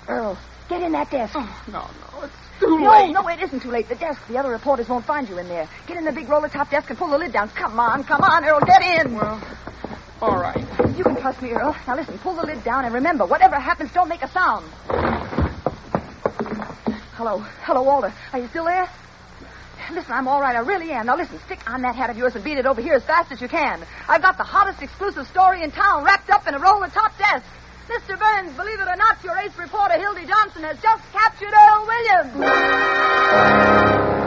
Earl, 0.07 0.39
get 0.69 0.81
in 0.81 0.93
that 0.93 1.11
desk. 1.11 1.35
Oh, 1.37 1.63
no, 1.73 1.81
no, 1.81 2.25
it's 2.25 2.35
too 2.61 2.79
no, 2.79 2.91
late. 2.91 3.13
no, 3.13 3.23
no, 3.23 3.29
it 3.29 3.43
isn't 3.43 3.61
too 3.61 3.71
late. 3.71 3.89
The 3.89 3.97
desk. 3.97 4.21
The 4.29 4.39
other 4.39 4.51
reporters 4.51 4.89
won't 4.89 5.05
find 5.05 5.29
you 5.29 5.39
in 5.39 5.49
there. 5.49 5.69
Get 5.89 5.97
in 5.97 6.05
the 6.05 6.13
big 6.13 6.29
roller 6.29 6.49
top 6.49 6.71
desk 6.71 6.89
and 6.89 6.99
pull 6.99 7.09
the 7.09 7.19
lid 7.19 7.33
down. 7.33 7.49
Come 7.49 7.81
on, 7.81 8.05
come 8.05 8.23
on, 8.23 8.45
Earl, 8.45 8.61
get 8.61 8.81
in. 8.81 9.15
Well, 9.15 9.43
all 10.23 10.39
right. 10.39 10.57
You 10.97 11.03
can 11.03 11.17
trust 11.17 11.43
me, 11.43 11.51
Earl. 11.51 11.77
Now 11.87 11.97
listen, 11.97 12.17
pull 12.19 12.35
the 12.35 12.47
lid 12.47 12.63
down 12.63 12.85
and 12.85 12.95
remember, 12.95 13.27
whatever 13.27 13.57
happens, 13.57 13.93
don't 13.93 14.09
make 14.09 14.23
a 14.23 14.29
sound. 14.29 14.65
Hello, 17.15 17.39
hello, 17.65 17.83
Walter. 17.83 18.13
Are 18.33 18.39
you 18.39 18.47
still 18.49 18.65
there? 18.65 18.89
Listen, 19.93 20.13
I'm 20.13 20.29
all 20.29 20.41
right. 20.41 20.57
I 20.57 20.61
really 20.61 20.91
am. 20.93 21.07
Now, 21.07 21.17
listen, 21.17 21.39
stick 21.47 21.69
on 21.71 21.83
that 21.83 21.95
hat 21.95 22.11
of 22.11 22.17
yours 22.17 22.35
and 22.35 22.45
beat 22.45 22.59
it 22.59 22.67
over 22.67 22.81
here 22.81 22.95
as 22.95 23.05
fast 23.05 23.31
as 23.33 23.41
you 23.41 23.49
can. 23.49 23.83
I've 24.09 24.23
got 24.23 24.37
the 24.37 24.45
hottest 24.45 24.83
exclusive 24.83 25.27
story 25.29 25.63
in 25.63 25.71
town 25.71 26.05
wrapped 26.05 26.31
up 26.31 26.47
in 26.47 26.55
a 26.55 26.59
roll 26.59 26.83
of 26.83 26.93
top 26.93 27.17
desk. 27.19 27.47
Mr. 27.89 28.19
Burns, 28.19 28.55
believe 28.57 28.81
it 28.81 28.89
or 28.89 28.97
not, 28.97 29.23
your 29.25 29.37
ace 29.39 29.57
reporter, 29.57 29.99
Hildy 29.99 30.27
Johnson, 30.27 30.63
has 30.65 30.79
just 30.83 31.03
captured 31.13 31.55
Earl 31.55 31.87
Williams. 31.87 34.18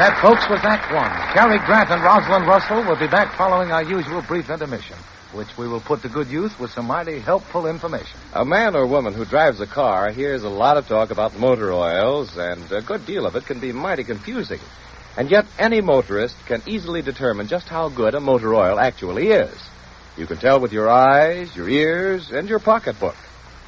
That, 0.00 0.18
folks, 0.22 0.48
was 0.48 0.60
Act 0.64 0.90
One. 0.94 1.10
Cary 1.34 1.58
Grant 1.66 1.90
and 1.90 2.02
Rosalind 2.02 2.46
Russell 2.46 2.82
will 2.84 2.96
be 2.96 3.06
back 3.06 3.36
following 3.36 3.70
our 3.70 3.82
usual 3.82 4.22
brief 4.22 4.48
intermission, 4.48 4.96
which 5.34 5.58
we 5.58 5.68
will 5.68 5.80
put 5.80 6.00
to 6.00 6.08
good 6.08 6.28
use 6.28 6.58
with 6.58 6.70
some 6.70 6.86
mighty 6.86 7.18
helpful 7.18 7.66
information. 7.66 8.18
A 8.32 8.42
man 8.42 8.74
or 8.74 8.86
woman 8.86 9.12
who 9.12 9.26
drives 9.26 9.60
a 9.60 9.66
car 9.66 10.10
hears 10.10 10.42
a 10.42 10.48
lot 10.48 10.78
of 10.78 10.88
talk 10.88 11.10
about 11.10 11.38
motor 11.38 11.70
oils, 11.70 12.38
and 12.38 12.72
a 12.72 12.80
good 12.80 13.04
deal 13.04 13.26
of 13.26 13.36
it 13.36 13.44
can 13.44 13.60
be 13.60 13.72
mighty 13.72 14.02
confusing. 14.02 14.60
And 15.18 15.30
yet, 15.30 15.44
any 15.58 15.82
motorist 15.82 16.36
can 16.46 16.62
easily 16.66 17.02
determine 17.02 17.48
just 17.48 17.68
how 17.68 17.90
good 17.90 18.14
a 18.14 18.20
motor 18.20 18.54
oil 18.54 18.80
actually 18.80 19.28
is. 19.28 19.54
You 20.16 20.26
can 20.26 20.38
tell 20.38 20.60
with 20.60 20.72
your 20.72 20.88
eyes, 20.88 21.54
your 21.54 21.68
ears, 21.68 22.30
and 22.30 22.48
your 22.48 22.58
pocketbook. 22.58 23.16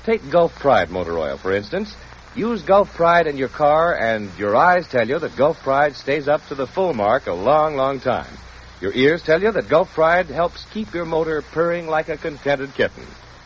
Take 0.05 0.31
Gulf 0.31 0.55
Pride 0.55 0.89
motor 0.89 1.19
oil, 1.19 1.37
for 1.37 1.53
instance. 1.53 1.95
Use 2.35 2.62
Gulf 2.62 2.95
Pride 2.95 3.27
in 3.27 3.37
your 3.37 3.51
car, 3.51 3.95
and 3.95 4.31
your 4.39 4.57
eyes 4.57 4.89
tell 4.89 5.07
you 5.07 5.19
that 5.19 5.37
Gulf 5.37 5.62
Pride 5.62 5.95
stays 5.95 6.29
up 6.29 6.41
to 6.49 6.55
the 6.55 6.67
full 6.67 6.95
mark 6.95 7.27
a 7.27 7.35
long, 7.35 7.77
long 7.77 8.01
time. 8.01 8.33
Your 8.81 8.95
ears 8.95 9.23
tell 9.23 9.43
you 9.43 9.53
that 9.53 9.69
Gulf 9.69 9.93
Pride 9.93 10.29
helps 10.29 10.65
keep 10.73 10.95
your 10.95 11.05
motor 11.05 11.43
purring 11.43 11.89
like 11.89 12.09
a 12.09 12.17
contented 12.17 12.73
kitten. 12.73 13.05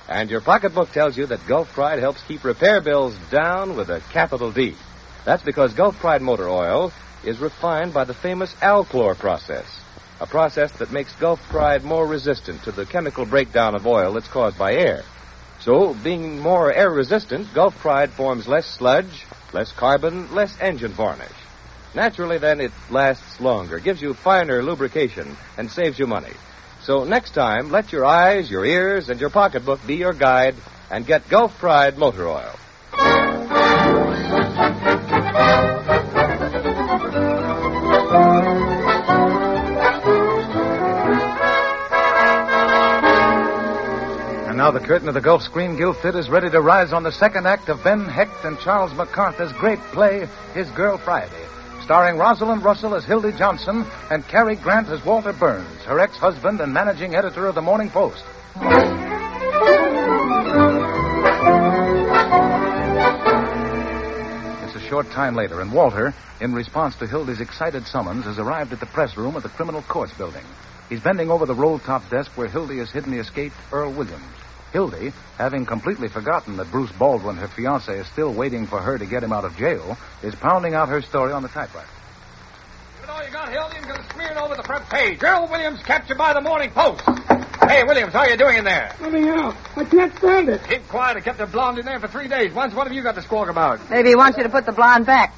And 0.09 0.31
your 0.31 0.41
pocketbook 0.41 0.93
tells 0.93 1.17
you 1.17 1.27
that 1.27 1.49
Gulf 1.49 1.73
Pride 1.73 1.99
helps 1.99 2.23
keep 2.29 2.45
repair 2.45 2.81
bills 2.81 3.19
down 3.29 3.77
with 3.77 3.91
a 3.91 4.03
capital 4.13 4.53
D. 4.53 4.77
That's 5.25 5.43
because 5.43 5.75
Gulf 5.75 5.99
Pride 5.99 6.23
motor 6.23 6.49
oil 6.49 6.93
is 7.25 7.41
refined 7.41 7.93
by 7.93 8.05
the 8.05 8.15
famous 8.15 8.55
Alchlor 8.63 9.19
process, 9.19 9.67
a 10.21 10.29
process 10.29 10.71
that 10.79 10.93
makes 10.93 11.13
Gulf 11.17 11.41
Pride 11.49 11.83
more 11.83 12.07
resistant 12.07 12.63
to 12.63 12.71
the 12.71 12.87
chemical 12.87 13.27
breakdown 13.27 13.75
of 13.75 13.85
oil 13.85 14.13
that's 14.13 14.29
caused 14.29 14.57
by 14.57 14.75
air. 14.75 15.03
So, 15.67 15.95
being 16.05 16.41
more 16.41 16.73
air 16.73 16.93
resistant, 16.93 17.53
Gulf 17.53 17.77
Pride 17.81 18.13
forms 18.13 18.47
less 18.47 18.67
sludge, 18.67 19.27
less 19.53 19.73
carbon, 19.73 20.33
less 20.33 20.57
engine 20.61 20.93
varnish. 20.93 21.27
Naturally, 21.93 22.39
then, 22.39 22.61
it 22.61 22.71
lasts 22.89 23.41
longer, 23.41 23.81
gives 23.81 24.01
you 24.01 24.15
finer 24.15 24.63
lubrication, 24.63 25.37
and 25.59 25.69
saves 25.69 25.99
you 25.99 26.07
money. 26.07 26.31
So, 26.83 27.03
next 27.03 27.33
time, 27.33 27.73
let 27.73 27.91
your 27.91 28.05
eyes, 28.05 28.49
your 28.49 28.65
ears, 28.65 29.09
and 29.09 29.21
your 29.21 29.31
pocketbook 29.31 29.85
be 29.85 29.97
your 29.97 30.13
guide 30.13 30.55
and 30.89 31.05
get 31.05 31.29
Gulf 31.29 31.59
Pride 31.59 31.99
motor 31.99 32.29
oil. 32.29 32.55
Now 44.67 44.73
the 44.73 44.81
curtain 44.81 45.07
of 45.07 45.15
the 45.15 45.21
Gulf 45.21 45.43
Screen 45.43 45.77
Guild 45.77 45.97
Theater 45.99 46.19
is 46.19 46.29
ready 46.29 46.51
to 46.51 46.61
rise 46.61 46.93
on 46.93 47.05
the 47.05 47.13
second 47.13 47.47
act 47.47 47.69
of 47.69 47.85
Ben 47.85 48.05
Hecht 48.05 48.45
and 48.45 48.59
Charles 48.59 48.93
MacArthur's 48.95 49.53
great 49.53 49.79
play, 49.93 50.27
His 50.55 50.69
Girl 50.71 50.99
Friday, 50.99 51.45
starring 51.85 52.19
Rosalind 52.19 52.65
Russell 52.65 52.97
as 52.97 53.05
Hildy 53.05 53.31
Johnson 53.31 53.87
and 54.11 54.27
Cary 54.27 54.57
Grant 54.57 54.89
as 54.89 55.05
Walter 55.05 55.33
Burns, 55.33 55.83
her 55.83 56.01
ex-husband 56.01 56.61
and 56.61 56.75
managing 56.75 57.15
editor 57.15 57.47
of 57.47 57.55
the 57.55 57.63
Morning 57.63 57.91
Post. 57.91 58.25
It's 64.65 64.75
a 64.75 64.89
short 64.89 65.09
time 65.13 65.37
later, 65.37 65.61
and 65.61 65.73
Walter, 65.73 66.13
in 66.41 66.53
response 66.53 66.97
to 66.97 67.07
Hildy's 67.07 67.41
excited 67.41 67.87
summons, 67.87 68.25
has 68.25 68.41
arrived 68.41 68.73
at 68.73 68.81
the 68.81 68.87
press 68.87 69.17
room 69.17 69.37
of 69.37 69.45
the 69.45 69.49
Criminal 69.49 69.83
Courts 69.83 70.13
building. 70.15 70.43
He's 70.89 71.01
bending 71.01 71.31
over 71.31 71.47
the 71.47 71.55
roll 71.55 71.79
top 71.79 72.11
desk 72.11 72.33
where 72.37 72.49
Hildy 72.49 72.79
has 72.79 72.91
hidden 72.91 73.13
the 73.13 73.21
escaped 73.21 73.55
Earl 73.71 73.93
Williams. 73.93 74.25
Hildy, 74.73 75.13
having 75.39 75.67
completely 75.67 76.09
forgotten 76.09 76.57
that 76.57 76.71
Bruce 76.71 76.93
Baldwin, 76.93 77.37
her 77.37 77.49
fiance, 77.49 77.99
is 77.99 78.07
still 78.09 78.33
waiting 78.33 78.67
for 78.67 78.81
her 78.81 78.99
to 78.99 79.07
get 79.07 79.23
him 79.23 79.33
out 79.33 79.45
of 79.45 79.57
jail, 79.57 79.97
is 80.23 80.35
pounding 80.35 80.75
out 80.75 80.89
her 80.89 81.03
story 81.03 81.33
on 81.33 81.43
the 81.43 81.49
typewriter. 81.49 81.89
Give 82.97 83.05
it 83.05 83.11
all 83.11 83.25
you 83.25 83.31
got, 83.31 83.51
Hildy, 83.51 83.77
and 83.79 83.87
go 83.87 83.97
smearing 84.13 84.37
over 84.39 84.55
the 84.55 84.63
front 84.63 84.89
page. 84.91 85.23
Earl 85.23 85.49
Williams 85.51 85.83
captured 85.83 86.19
by 86.19 86.33
the 86.33 86.41
Morning 86.41 86.71
Post. 86.71 87.03
Hey, 87.69 87.83
Williams, 87.85 88.13
how 88.13 88.21
are 88.21 88.31
you 88.31 88.37
doing 88.37 88.59
in 88.59 88.65
there? 88.65 88.95
Let 89.01 89.13
me 89.13 89.29
out. 89.29 89.57
I 89.75 89.85
can't 89.85 90.17
stand 90.19 90.49
it. 90.49 90.61
Keep 90.69 90.87
quiet. 90.89 91.17
I 91.17 91.21
kept 91.21 91.39
the 91.39 91.47
blonde 91.47 91.79
in 91.79 91.85
there 91.85 91.99
for 91.99 92.07
three 92.07 92.29
days. 92.29 92.53
Once, 92.53 92.75
what 92.75 92.87
have 92.87 92.95
you 92.95 93.03
got 93.03 93.17
to 93.17 93.23
squawk 93.23 93.49
about? 93.49 93.91
Maybe 93.91 94.11
he 94.11 94.15
wants 94.15 94.37
you 94.39 94.45
to 94.45 94.49
put 94.49 94.67
the 94.67 94.73
blonde 94.73 95.07
back. 95.07 95.35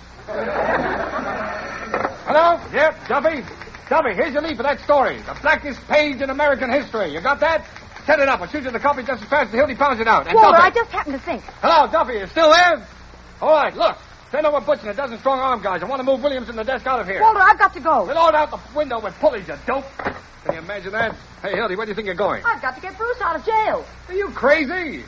Hello? 2.26 2.60
Yep, 2.72 3.08
Duffy. 3.08 3.42
Duffy, 3.88 4.14
here's 4.14 4.34
your 4.34 4.42
lead 4.42 4.58
for 4.58 4.62
that 4.62 4.80
story. 4.80 5.16
The 5.22 5.38
blackest 5.40 5.80
page 5.88 6.20
in 6.20 6.28
American 6.28 6.70
history. 6.70 7.14
You 7.14 7.22
got 7.22 7.40
that? 7.40 7.64
Set 8.08 8.20
it 8.20 8.28
up. 8.28 8.40
I'll 8.40 8.48
shoot 8.48 8.64
you 8.64 8.70
the 8.70 8.78
copy 8.78 9.02
just 9.02 9.22
as 9.22 9.28
fast 9.28 9.48
as 9.48 9.54
Hildy 9.54 9.74
pounds 9.74 10.00
it 10.00 10.08
out. 10.08 10.26
And 10.26 10.34
Walter, 10.34 10.56
Duffy. 10.56 10.66
I 10.66 10.70
just 10.70 10.90
happened 10.90 11.16
to 11.16 11.20
think. 11.20 11.42
Hello, 11.60 11.92
Duffy. 11.92 12.14
You 12.14 12.26
still 12.28 12.50
there? 12.50 12.82
All 13.42 13.52
right, 13.52 13.76
look. 13.76 13.98
Send 14.30 14.46
over 14.46 14.64
Butch 14.64 14.80
and 14.80 14.88
a 14.88 14.94
dozen 14.94 15.18
strong 15.18 15.38
arm 15.40 15.62
guys. 15.62 15.82
I 15.82 15.84
want 15.84 16.00
to 16.00 16.04
move 16.04 16.22
Williams 16.22 16.48
and 16.48 16.56
the 16.56 16.64
desk 16.64 16.86
out 16.86 17.00
of 17.00 17.06
here. 17.06 17.20
Walter, 17.20 17.40
I've 17.40 17.58
got 17.58 17.74
to 17.74 17.80
go. 17.80 18.04
Load 18.04 18.34
out 18.34 18.50
the 18.50 18.58
window 18.74 18.98
with 18.98 19.12
pulleys, 19.20 19.46
you 19.46 19.56
dope. 19.66 19.84
Can 19.98 20.54
you 20.54 20.58
imagine 20.58 20.92
that? 20.92 21.14
Hey, 21.42 21.52
Hildy, 21.52 21.76
where 21.76 21.84
do 21.84 21.90
you 21.90 21.94
think 21.94 22.06
you're 22.06 22.14
going? 22.14 22.42
I've 22.46 22.62
got 22.62 22.76
to 22.76 22.80
get 22.80 22.96
Bruce 22.96 23.20
out 23.20 23.36
of 23.36 23.44
jail. 23.44 23.84
Are 24.08 24.14
you 24.14 24.30
crazy? 24.30 25.04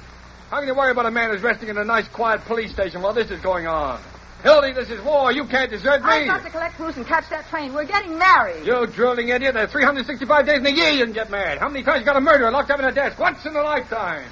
How 0.50 0.58
can 0.58 0.68
you 0.68 0.74
worry 0.74 0.90
about 0.90 1.06
a 1.06 1.10
man 1.10 1.30
who's 1.30 1.40
resting 1.40 1.70
in 1.70 1.78
a 1.78 1.84
nice, 1.84 2.06
quiet 2.08 2.42
police 2.44 2.70
station 2.70 3.00
while 3.00 3.14
this 3.14 3.30
is 3.30 3.40
going 3.40 3.66
on? 3.66 3.98
Hildy, 4.42 4.72
this 4.72 4.88
is 4.88 5.04
war. 5.04 5.30
You 5.32 5.44
can't 5.44 5.70
desert 5.70 6.02
me. 6.02 6.08
I've 6.08 6.26
got 6.26 6.42
to 6.44 6.50
collect 6.50 6.76
Bruce 6.78 6.96
and 6.96 7.06
catch 7.06 7.28
that 7.28 7.46
train. 7.48 7.74
We're 7.74 7.84
getting 7.84 8.18
married. 8.18 8.64
You 8.64 8.86
drooling 8.86 9.28
idiot. 9.28 9.54
There's 9.54 9.70
365 9.70 10.46
days 10.46 10.58
in 10.58 10.66
a 10.66 10.70
year 10.70 10.90
you 10.90 11.04
can 11.04 11.12
get 11.12 11.30
married. 11.30 11.58
How 11.58 11.68
many 11.68 11.84
times 11.84 12.00
you 12.00 12.06
got 12.06 12.16
a 12.16 12.20
murderer 12.20 12.50
locked 12.50 12.70
up 12.70 12.78
in 12.78 12.86
a 12.86 12.92
desk? 12.92 13.18
Once 13.18 13.44
in 13.44 13.54
a 13.54 13.62
lifetime. 13.62 14.26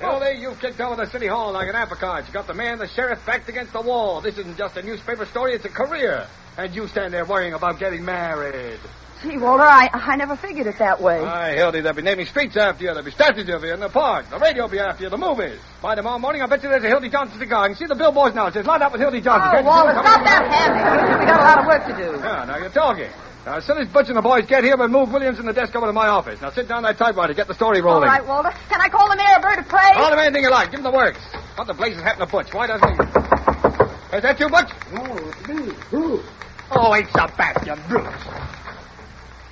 Oh. 0.00 0.18
Hildy, 0.20 0.40
you've 0.40 0.60
kicked 0.60 0.80
over 0.80 0.96
the 0.96 1.10
city 1.10 1.26
hall 1.26 1.52
like 1.52 1.68
an 1.68 1.74
apricot. 1.74 2.26
You 2.28 2.32
got 2.32 2.46
the 2.46 2.54
man, 2.54 2.78
the 2.78 2.86
sheriff, 2.86 3.18
backed 3.26 3.48
against 3.48 3.72
the 3.72 3.80
wall. 3.80 4.20
This 4.20 4.38
isn't 4.38 4.56
just 4.56 4.76
a 4.76 4.82
newspaper 4.82 5.26
story, 5.26 5.54
it's 5.54 5.64
a 5.64 5.68
career. 5.68 6.26
And 6.56 6.74
you 6.74 6.86
stand 6.86 7.12
there 7.12 7.24
worrying 7.24 7.54
about 7.54 7.78
getting 7.80 8.04
married. 8.04 8.78
Gee, 9.22 9.36
Walter, 9.36 9.64
I, 9.64 9.90
I 9.92 10.16
never 10.16 10.34
figured 10.34 10.66
it 10.66 10.78
that 10.78 11.00
way. 11.02 11.20
Why, 11.20 11.52
Hildy, 11.52 11.82
they'll 11.82 11.92
be 11.92 12.00
naming 12.00 12.24
streets 12.24 12.56
after 12.56 12.84
you. 12.84 12.88
There'll 12.88 13.04
be 13.04 13.10
statues 13.10 13.48
of 13.50 13.62
you 13.62 13.74
in 13.74 13.80
the 13.80 13.90
park. 13.90 14.30
The 14.30 14.38
radio 14.38 14.62
will 14.64 14.70
be 14.70 14.78
after 14.78 15.04
you. 15.04 15.10
The 15.10 15.18
movies. 15.18 15.58
By 15.82 15.94
tomorrow 15.94 16.18
morning, 16.18 16.40
I 16.40 16.46
bet 16.46 16.62
you 16.62 16.70
there's 16.70 16.84
a 16.84 16.88
Hildy 16.88 17.10
Johnson 17.10 17.38
cigar. 17.38 17.64
I 17.64 17.68
can 17.68 17.76
see 17.76 17.84
the 17.86 17.94
billboards 17.94 18.34
now. 18.34 18.46
It 18.46 18.54
says, 18.54 18.64
line 18.64 18.80
up 18.80 18.92
with 18.92 19.00
Hildy 19.02 19.20
Johnson. 19.20 19.48
Oh, 19.48 19.52
Can't 19.52 19.64
you 19.64 19.70
see 19.70 19.76
Walter, 19.76 19.92
them 19.92 20.04
stop 20.04 20.24
that 20.24 20.44
hammering. 20.48 21.20
We 21.20 21.26
got 21.26 21.40
a 21.40 21.44
lot 21.44 21.58
of 21.60 21.66
work 21.66 21.82
to 21.84 21.94
do. 21.96 22.18
Yeah, 22.18 22.44
now 22.48 22.56
you're 22.56 22.70
talking. 22.70 23.10
Now, 23.44 23.56
as 23.56 23.64
soon 23.64 23.78
as 23.78 23.88
Butch 23.88 24.08
and 24.08 24.16
the 24.16 24.22
boys 24.22 24.46
get 24.46 24.64
here, 24.64 24.76
we'll 24.76 24.88
move 24.88 25.12
Williams 25.12 25.38
and 25.38 25.48
the 25.48 25.52
desk 25.52 25.74
over 25.76 25.86
to 25.86 25.92
my 25.92 26.08
office. 26.08 26.40
Now, 26.40 26.50
sit 26.50 26.68
down 26.68 26.82
that 26.84 26.96
typewriter. 26.96 27.34
Get 27.34 27.46
the 27.48 27.54
story 27.54 27.80
rolling. 27.82 28.08
All 28.08 28.14
right, 28.16 28.26
Walter. 28.26 28.52
Can 28.68 28.80
I 28.80 28.88
call 28.88 29.08
the 29.08 29.16
mayor, 29.16 29.36
a 29.36 29.40
Bird 29.40 29.58
of 29.58 29.68
Prey? 29.68 29.90
Call 29.94 30.12
him 30.12 30.18
anything 30.18 30.44
you 30.44 30.50
like. 30.50 30.70
Give 30.70 30.80
him 30.80 30.84
the 30.84 30.90
works. 30.96 31.20
What 31.56 31.66
the 31.66 31.74
blazes 31.74 32.02
happened 32.02 32.26
to 32.28 32.32
Butch? 32.32 32.52
Why 32.54 32.66
doesn't 32.66 32.88
he... 32.88 34.16
Is 34.16 34.22
that 34.22 34.40
you, 34.40 34.48
Butch? 34.48 34.68
No, 34.92 35.04
it's 35.28 35.48
me, 35.48 35.72
Bruce. 35.90 36.26
Oh, 36.72 36.94
ain't 36.94 37.08
Sebastian 37.08 37.80
Bruce. 37.88 38.24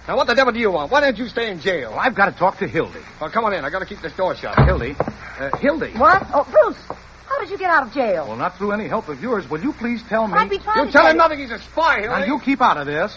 Now, 0.08 0.16
what 0.16 0.26
the 0.26 0.34
devil 0.34 0.54
do 0.54 0.58
you 0.58 0.70
want? 0.70 0.90
Why 0.90 1.02
don't 1.02 1.18
you 1.18 1.28
stay 1.28 1.50
in 1.50 1.60
jail? 1.60 1.90
Well, 1.90 2.00
I've 2.00 2.14
got 2.14 2.32
to 2.32 2.32
talk 2.32 2.56
to 2.60 2.66
Hildy. 2.66 3.00
Well, 3.20 3.28
come 3.30 3.44
on 3.44 3.52
in. 3.52 3.62
I 3.62 3.68
got 3.68 3.80
to 3.80 3.86
keep 3.86 4.00
this 4.00 4.14
door 4.14 4.34
shut. 4.34 4.56
Hildy? 4.64 4.96
Uh, 4.98 5.54
Hildy? 5.58 5.92
What? 5.98 6.22
Oh, 6.32 6.48
Bruce, 6.50 6.78
how 7.26 7.38
did 7.38 7.50
you 7.50 7.58
get 7.58 7.68
out 7.68 7.86
of 7.86 7.92
jail? 7.92 8.26
Well, 8.26 8.36
not 8.38 8.56
through 8.56 8.72
any 8.72 8.88
help 8.88 9.08
of 9.10 9.20
yours. 9.20 9.46
Will 9.50 9.60
you 9.60 9.74
please 9.74 10.02
tell 10.08 10.26
me? 10.26 10.32
I'd 10.32 10.48
be 10.48 10.58
trying 10.58 10.78
You 10.78 10.86
to 10.86 10.92
tell 10.92 11.02
tell 11.02 11.10
him 11.10 11.18
nothing. 11.18 11.40
He's 11.40 11.50
a 11.50 11.58
spy, 11.58 12.00
Hildy. 12.00 12.20
Now, 12.20 12.24
you 12.24 12.40
keep 12.40 12.62
out 12.62 12.78
of 12.78 12.86
this. 12.86 13.14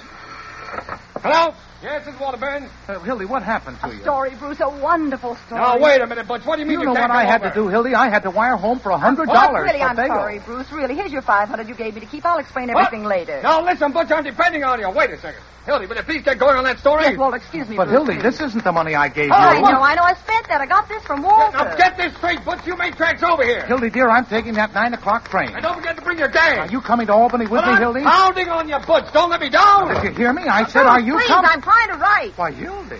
Hello? 1.24 1.54
Yes, 1.82 2.06
this 2.06 2.14
is 2.14 2.22
Walter 2.22 2.38
Burns. 2.38 2.70
Uh, 2.88 3.00
Hildy, 3.00 3.26
what 3.26 3.42
happened 3.42 3.80
to 3.80 3.88
A 3.88 3.94
you? 3.94 4.02
story, 4.02 4.36
Bruce, 4.38 4.60
a 4.60 4.70
wonderful 4.70 5.36
story. 5.48 5.62
Now, 5.62 5.80
wait 5.80 6.00
a 6.00 6.06
minute, 6.06 6.28
Butch. 6.28 6.46
What 6.46 6.58
do 6.58 6.62
you 6.62 6.68
mean 6.68 6.74
You 6.80 6.82
you, 6.82 6.86
know 6.86 6.94
can't 6.94 7.10
what 7.10 7.18
I 7.18 7.24
had 7.26 7.42
over? 7.42 7.50
to 7.50 7.56
do, 7.56 7.68
Hildy? 7.70 7.96
I 7.96 8.08
had 8.10 8.22
to 8.22 8.30
wire 8.30 8.56
home 8.56 8.78
for 8.80 8.92
a 8.92 9.00
hundred 9.00 9.30
Well, 9.30 9.48
dollars. 9.48 9.64
really, 9.64 9.82
I'm 9.82 9.96
bagel. 9.96 10.16
sorry, 10.16 10.38
Bruce. 10.46 10.72
Really, 10.72 10.94
here's 10.94 11.12
your 11.12 11.24
500 11.24 11.68
you 11.68 11.74
gave 11.74 11.96
me 11.96 12.02
to 12.02 12.06
keep. 12.06 12.24
I'll 12.24 12.38
explain 12.38 12.68
What? 12.72 12.86
everything 12.86 13.06
later. 13.08 13.42
Now, 13.42 13.64
listen, 13.66 13.92
Butch, 13.94 14.12
I'm 14.12 14.24
depending 14.24 14.64
on 14.64 14.80
you. 14.80 14.92
Wait 14.92 15.10
a 15.10 15.18
second. 15.18 15.42
Hildy, 15.66 15.86
will 15.86 15.96
you 15.96 16.02
please 16.02 16.24
get 16.24 16.40
going 16.40 16.56
on 16.58 16.64
that 16.64 16.80
story? 16.80 17.04
Yes, 17.04 17.18
Walter, 17.18 17.38
excuse 17.38 17.70
me, 17.70 17.78
But 17.78 17.88
Bruce. 17.88 18.08
Hildy, 18.08 18.22
this 18.22 18.42
isn't 18.42 18.64
the 18.64 18.72
money 18.72 18.96
I 18.96 19.10
gave 19.10 19.26
you. 19.28 19.32
Oh, 19.34 19.38
I 19.38 19.60
know, 19.62 19.80
I 19.82 19.94
know. 19.94 20.02
I 20.02 20.14
spent 20.16 20.48
that. 20.48 20.60
I 20.60 20.66
got 20.66 20.90
this 20.90 21.04
from 21.04 21.22
Walter. 21.22 21.56
Now, 21.58 21.76
get 21.76 21.98
this 21.98 22.16
straight, 22.18 22.44
Butch. 22.44 22.66
You 22.66 22.76
make 22.78 22.96
tracks 22.96 23.22
over 23.22 23.44
here. 23.44 23.64
Hildy, 23.68 23.92
dear, 23.92 24.10
I'm 24.10 24.26
taking 24.26 24.54
that 24.56 24.74
nine 24.74 24.94
o'clock 24.96 25.30
train. 25.30 25.50
And 25.54 25.62
don't 25.62 25.76
forget 25.78 25.98
to 25.98 26.02
bring 26.02 26.18
your 26.18 26.30
gang. 26.30 26.58
Are 26.60 26.68
you 26.68 26.82
coming 26.82 27.06
to 27.08 27.14
Albany 27.14 27.46
with 27.46 27.52
Well, 27.62 27.66
me, 27.68 27.74
I'm 27.74 27.82
Hildy? 27.82 28.02
pounding 28.04 28.50
on 28.50 28.70
you, 28.70 28.80
Butch. 28.80 29.06
Don't 29.14 29.30
let 29.30 29.40
me 29.40 29.50
down. 29.50 29.94
Did 29.94 30.04
you 30.04 30.12
hear 30.18 30.34
me? 30.34 30.44
I 30.48 30.66
said, 30.66 30.82
Bruce, 30.82 30.94
are 30.94 31.00
you 31.00 31.14
please, 31.14 31.28
coming? 31.28 31.52
I'm 31.72 31.88
trying 31.88 31.98
to 31.98 32.04
write. 32.04 32.38
Why, 32.38 32.52
Hildy. 32.52 33.00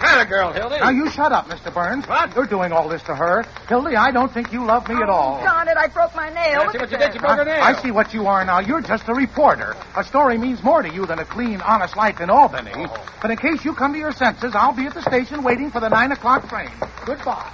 matter, 0.00 0.28
girl, 0.28 0.52
Hildy? 0.52 0.76
Now, 0.78 0.90
you 0.90 1.10
shut 1.10 1.32
up, 1.32 1.46
Mr. 1.46 1.72
Burns. 1.72 2.06
What? 2.06 2.34
You're 2.34 2.46
doing 2.46 2.72
all 2.72 2.88
this 2.88 3.02
to 3.04 3.14
her. 3.14 3.44
Hildy, 3.68 3.96
I 3.96 4.10
don't 4.10 4.32
think 4.32 4.52
you 4.52 4.64
love 4.64 4.88
me 4.88 4.96
at 4.96 5.08
oh, 5.08 5.12
all. 5.12 5.42
Darn 5.42 5.68
it, 5.68 5.76
I 5.76 5.88
broke 5.88 6.14
my 6.14 6.28
nail. 6.28 6.62
Yeah, 6.62 6.72
see 6.72 6.78
what 6.78 6.90
you 6.90 6.98
did? 6.98 7.14
You 7.14 7.20
broke 7.20 7.38
her 7.38 7.44
nail. 7.44 7.62
I 7.62 7.80
see 7.82 7.90
what 7.90 8.14
you 8.14 8.26
are 8.26 8.44
now. 8.44 8.60
You're 8.60 8.80
just 8.80 9.08
a 9.08 9.14
reporter. 9.14 9.76
A 9.96 10.04
story 10.04 10.38
means 10.38 10.62
more 10.62 10.82
to 10.82 10.92
you 10.92 11.06
than 11.06 11.18
a 11.18 11.24
clean, 11.24 11.60
honest 11.60 11.96
life 11.96 12.20
in 12.20 12.30
Albany. 12.30 12.72
Oh. 12.74 13.06
But 13.20 13.30
in 13.30 13.36
case 13.36 13.64
you 13.64 13.74
come 13.74 13.92
to 13.92 13.98
your 13.98 14.12
senses, 14.12 14.54
I'll 14.54 14.74
be 14.74 14.86
at 14.86 14.94
the 14.94 15.02
station 15.02 15.42
waiting 15.42 15.70
for 15.70 15.80
the 15.80 15.88
nine 15.88 16.12
o'clock 16.12 16.48
train. 16.48 16.70
Goodbye. 17.04 17.50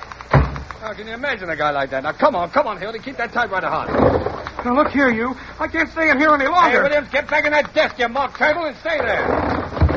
Now, 0.80 0.92
can 0.92 1.06
you 1.06 1.14
imagine 1.14 1.50
a 1.50 1.56
guy 1.56 1.70
like 1.70 1.90
that? 1.90 2.02
Now, 2.02 2.12
come 2.12 2.36
on, 2.36 2.50
come 2.50 2.66
on, 2.66 2.78
Hildy. 2.78 3.00
Keep 3.00 3.16
that 3.16 3.32
typewriter 3.32 3.68
hot. 3.68 4.37
Now, 4.64 4.74
look 4.74 4.88
here, 4.88 5.08
you. 5.08 5.36
I 5.58 5.68
can't 5.68 5.88
stay 5.90 6.10
in 6.10 6.18
here 6.18 6.30
any 6.30 6.46
longer. 6.46 6.68
Hey, 6.68 6.76
longer. 6.76 6.82
Williams, 6.82 7.08
get 7.10 7.28
back 7.28 7.44
in 7.44 7.52
that 7.52 7.72
desk, 7.74 7.98
you 7.98 8.08
mock 8.08 8.36
turtle, 8.36 8.64
and 8.64 8.76
stay 8.78 8.98
there. 8.98 9.26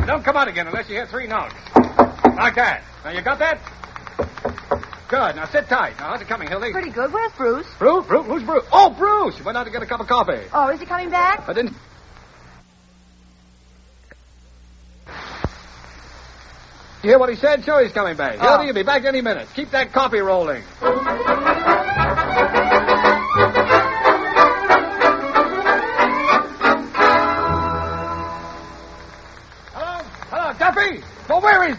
Don't 0.05 0.23
come 0.23 0.37
out 0.37 0.47
again 0.47 0.67
unless 0.67 0.87
you 0.87 0.95
hear 0.95 1.07
three 1.07 1.27
knocks. 1.27 1.55
Like 1.75 2.55
that. 2.55 2.83
Now, 3.03 3.11
you 3.11 3.21
got 3.21 3.39
that? 3.39 3.59
Good. 5.09 5.35
Now, 5.35 5.45
sit 5.45 5.67
tight. 5.67 5.97
Now, 5.99 6.11
how's 6.11 6.21
it 6.21 6.27
coming, 6.27 6.47
Hildy? 6.47 6.71
Pretty 6.71 6.91
good. 6.91 7.11
Where's 7.11 7.31
Bruce? 7.33 7.67
Bruce? 7.77 8.05
Bruce? 8.05 8.25
Who's 8.27 8.43
Bruce? 8.43 8.63
Oh, 8.71 8.89
Bruce! 8.97 9.35
He 9.37 9.43
went 9.43 9.57
out 9.57 9.65
to 9.65 9.71
get 9.71 9.81
a 9.81 9.85
cup 9.85 9.99
of 9.99 10.07
coffee. 10.07 10.47
Oh, 10.53 10.69
is 10.69 10.79
he 10.79 10.85
coming 10.85 11.09
back? 11.09 11.49
I 11.49 11.53
didn't... 11.53 11.75
You 17.03 17.09
hear 17.09 17.19
what 17.19 17.29
he 17.29 17.35
said? 17.35 17.65
Sure 17.65 17.83
he's 17.83 17.91
coming 17.93 18.15
back. 18.15 18.37
Oh. 18.39 18.47
Hildy, 18.47 18.65
he'll 18.65 18.75
be 18.75 18.83
back 18.83 19.05
any 19.05 19.21
minute. 19.21 19.47
Keep 19.55 19.71
that 19.71 19.91
coffee 19.91 20.19
rolling. 20.19 20.63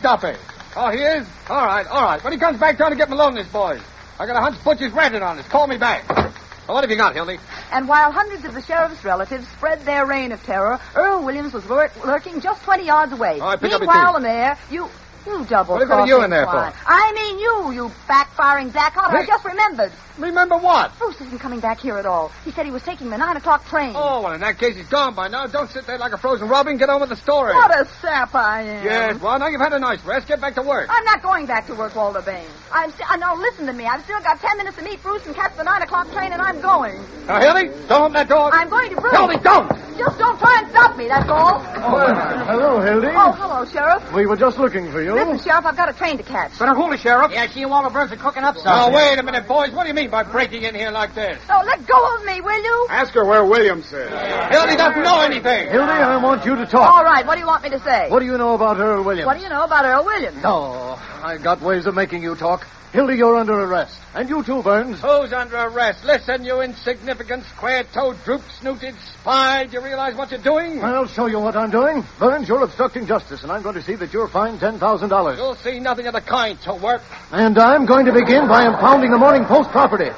Duffy? 0.02 0.34
Oh, 0.76 0.90
he 0.90 0.98
is? 0.98 1.26
All 1.48 1.64
right, 1.64 1.86
all 1.86 2.02
right. 2.02 2.22
When 2.24 2.32
he 2.32 2.38
comes 2.38 2.58
back, 2.58 2.76
trying 2.76 2.90
to 2.92 2.96
get 2.96 3.08
him 3.08 3.14
alone, 3.14 3.34
this 3.34 3.46
boy. 3.48 3.78
I 4.18 4.26
got 4.26 4.36
a 4.36 4.40
hunch 4.40 4.62
Butcher's 4.64 4.92
rented 4.92 5.22
on 5.22 5.38
us. 5.38 5.46
Call 5.48 5.66
me 5.66 5.76
back. 5.78 6.08
Well, 6.08 6.76
what 6.76 6.84
have 6.84 6.90
you 6.90 6.96
got, 6.96 7.14
Hildy? 7.14 7.38
And 7.72 7.88
while 7.88 8.12
hundreds 8.12 8.44
of 8.44 8.54
the 8.54 8.62
sheriff's 8.62 9.04
relatives 9.04 9.46
spread 9.48 9.80
their 9.84 10.06
reign 10.06 10.32
of 10.32 10.42
terror, 10.44 10.78
Earl 10.94 11.24
Williams 11.24 11.52
was 11.52 11.64
lurk- 11.66 12.04
lurking 12.04 12.40
just 12.40 12.62
20 12.62 12.86
yards 12.86 13.12
away. 13.12 13.40
All 13.40 13.48
right, 13.48 13.60
pick 13.60 13.72
up 13.72 13.80
Meanwhile, 13.80 14.12
teeth. 14.14 14.22
the 14.22 14.28
mayor, 14.28 14.58
you, 14.70 14.88
you 15.26 15.44
double 15.46 15.74
What 15.74 15.88
got 15.88 16.08
you 16.08 16.22
in 16.22 16.30
there 16.30 16.46
for? 16.46 16.72
I 16.86 17.12
mean 17.12 17.38
you, 17.38 17.72
you 17.72 17.92
backfiring 18.08 18.72
Zach 18.72 18.94
Hunt. 18.94 19.14
I 19.14 19.26
just 19.26 19.44
remembered. 19.44 19.92
Remember 20.18 20.58
what? 20.58 20.96
Bruce 20.98 21.20
isn't 21.22 21.38
coming 21.38 21.60
back 21.60 21.80
here 21.80 21.96
at 21.96 22.04
all. 22.04 22.30
He 22.44 22.50
said 22.50 22.66
he 22.66 22.70
was 22.70 22.82
taking 22.82 23.08
the 23.08 23.16
nine 23.16 23.36
o'clock 23.36 23.66
train. 23.66 23.94
Oh, 23.96 24.20
well, 24.22 24.32
in 24.32 24.40
that 24.42 24.58
case, 24.58 24.76
he's 24.76 24.88
gone 24.88 25.14
by 25.14 25.28
now. 25.28 25.46
Don't 25.46 25.70
sit 25.70 25.86
there 25.86 25.96
like 25.96 26.12
a 26.12 26.18
frozen 26.18 26.48
robin. 26.48 26.76
Get 26.76 26.90
on 26.90 27.00
with 27.00 27.08
the 27.08 27.16
story. 27.16 27.54
What 27.54 27.70
a 27.70 27.86
sap 28.00 28.34
I 28.34 28.62
am. 28.62 28.84
Yes, 28.84 29.20
well, 29.20 29.38
now 29.38 29.46
you've 29.48 29.60
had 29.60 29.72
a 29.72 29.78
nice 29.78 30.04
rest. 30.04 30.28
Get 30.28 30.40
back 30.40 30.54
to 30.56 30.62
work. 30.62 30.88
I'm 30.90 31.04
not 31.04 31.22
going 31.22 31.46
back 31.46 31.66
to 31.68 31.74
work, 31.74 31.96
Walter 31.96 32.20
Bain. 32.20 32.44
I'm 32.70 32.90
st- 32.90 33.10
uh, 33.10 33.16
now 33.16 33.34
listen 33.36 33.66
to 33.66 33.72
me. 33.72 33.86
I've 33.86 34.04
still 34.04 34.20
got 34.20 34.38
ten 34.40 34.58
minutes 34.58 34.76
to 34.76 34.84
meet 34.84 35.02
Bruce 35.02 35.24
and 35.24 35.34
catch 35.34 35.56
the 35.56 35.64
nine 35.64 35.80
o'clock 35.80 36.12
train, 36.12 36.32
and 36.32 36.42
I'm 36.42 36.60
going. 36.60 37.00
Now, 37.26 37.40
Hildy, 37.40 37.68
don't 37.88 38.02
open 38.02 38.12
that 38.12 38.28
door. 38.28 38.50
I'm 38.52 38.68
going 38.68 38.90
to 38.90 39.00
Bruce. 39.00 39.12
Hildy, 39.16 39.38
don't! 39.42 39.81
Just 39.96 40.18
don't 40.18 40.38
try 40.38 40.60
and 40.62 40.70
stop 40.70 40.96
me. 40.96 41.08
That's 41.08 41.28
all. 41.28 41.62
Oh, 41.84 42.14
hello, 42.46 42.80
Hildy. 42.80 43.08
Oh, 43.14 43.32
hello, 43.32 43.64
Sheriff. 43.64 44.12
We 44.12 44.26
were 44.26 44.36
just 44.36 44.58
looking 44.58 44.90
for 44.90 45.02
you. 45.02 45.14
Listen, 45.14 45.38
Sheriff, 45.38 45.66
I've 45.66 45.76
got 45.76 45.88
a 45.88 45.92
train 45.92 46.16
to 46.18 46.22
catch. 46.22 46.58
Better 46.58 46.74
hold 46.74 46.92
it, 46.92 47.00
Sheriff. 47.00 47.30
Yeah, 47.32 47.46
she 47.48 47.62
and 47.62 47.70
Walter 47.70 47.90
Burns 47.90 48.12
are 48.12 48.16
cooking 48.16 48.42
up 48.42 48.56
Now, 48.56 48.62
something. 48.62 48.94
wait 48.94 49.18
a 49.18 49.22
minute, 49.22 49.46
boys. 49.46 49.70
What 49.72 49.82
do 49.82 49.88
you 49.88 49.94
mean 49.94 50.10
by 50.10 50.22
breaking 50.22 50.62
in 50.62 50.74
here 50.74 50.90
like 50.90 51.14
this? 51.14 51.38
Oh, 51.50 51.62
let 51.66 51.86
go 51.86 52.16
of 52.16 52.24
me, 52.24 52.40
will 52.40 52.62
you? 52.62 52.86
Ask 52.90 53.14
her 53.14 53.24
where 53.24 53.44
Williams 53.44 53.86
is. 53.92 54.08
Hildy 54.10 54.76
doesn't 54.76 55.02
know 55.02 55.20
anything. 55.20 55.68
Hildy, 55.68 55.92
I 55.92 56.16
want 56.16 56.44
you 56.44 56.56
to 56.56 56.66
talk. 56.66 56.90
All 56.90 57.04
right, 57.04 57.26
what 57.26 57.34
do 57.34 57.40
you 57.40 57.46
want 57.46 57.62
me 57.62 57.70
to 57.70 57.80
say? 57.80 58.08
What 58.08 58.20
do 58.20 58.26
you 58.26 58.38
know 58.38 58.54
about 58.54 58.78
Earl 58.78 59.02
Williams? 59.04 59.26
What 59.26 59.36
do 59.36 59.42
you 59.42 59.48
know 59.48 59.64
about 59.64 59.84
Earl 59.84 60.04
Williams? 60.04 60.42
No, 60.42 60.52
oh, 60.98 61.20
I 61.22 61.36
got 61.38 61.60
ways 61.60 61.86
of 61.86 61.94
making 61.94 62.22
you 62.22 62.34
talk. 62.34 62.66
Hildy, 62.92 63.16
you're 63.16 63.36
under 63.36 63.54
arrest. 63.54 63.98
And 64.14 64.28
you 64.28 64.42
too, 64.44 64.62
Burns. 64.62 65.00
Who's 65.00 65.32
under 65.32 65.56
arrest? 65.56 66.04
Listen, 66.04 66.44
you 66.44 66.60
insignificant, 66.60 67.44
square-toed, 67.56 68.22
droop-snooted 68.24 68.94
spy. 69.14 69.64
Do 69.64 69.78
you 69.78 69.80
realize 69.80 70.14
what 70.14 70.30
you're 70.30 70.42
doing? 70.42 70.84
I'll 70.84 71.06
show 71.06 71.24
you 71.24 71.40
what 71.40 71.56
I'm 71.56 71.70
doing. 71.70 72.04
Burns, 72.18 72.48
you're 72.48 72.62
obstructing 72.62 73.06
justice, 73.06 73.44
and 73.44 73.50
I'm 73.50 73.62
going 73.62 73.76
to 73.76 73.82
see 73.82 73.94
that 73.94 74.12
you're 74.12 74.28
fined 74.28 74.60
$10,000. 74.60 75.36
You'll 75.38 75.54
see 75.54 75.80
nothing 75.80 76.06
of 76.06 76.12
the 76.12 76.20
kind 76.20 76.60
to 76.62 76.74
work. 76.74 77.00
And 77.30 77.58
I'm 77.58 77.86
going 77.86 78.04
to 78.04 78.12
begin 78.12 78.46
by 78.46 78.66
impounding 78.66 79.10
the 79.10 79.18
Morning 79.18 79.46
Post 79.46 79.70
property. 79.70 80.10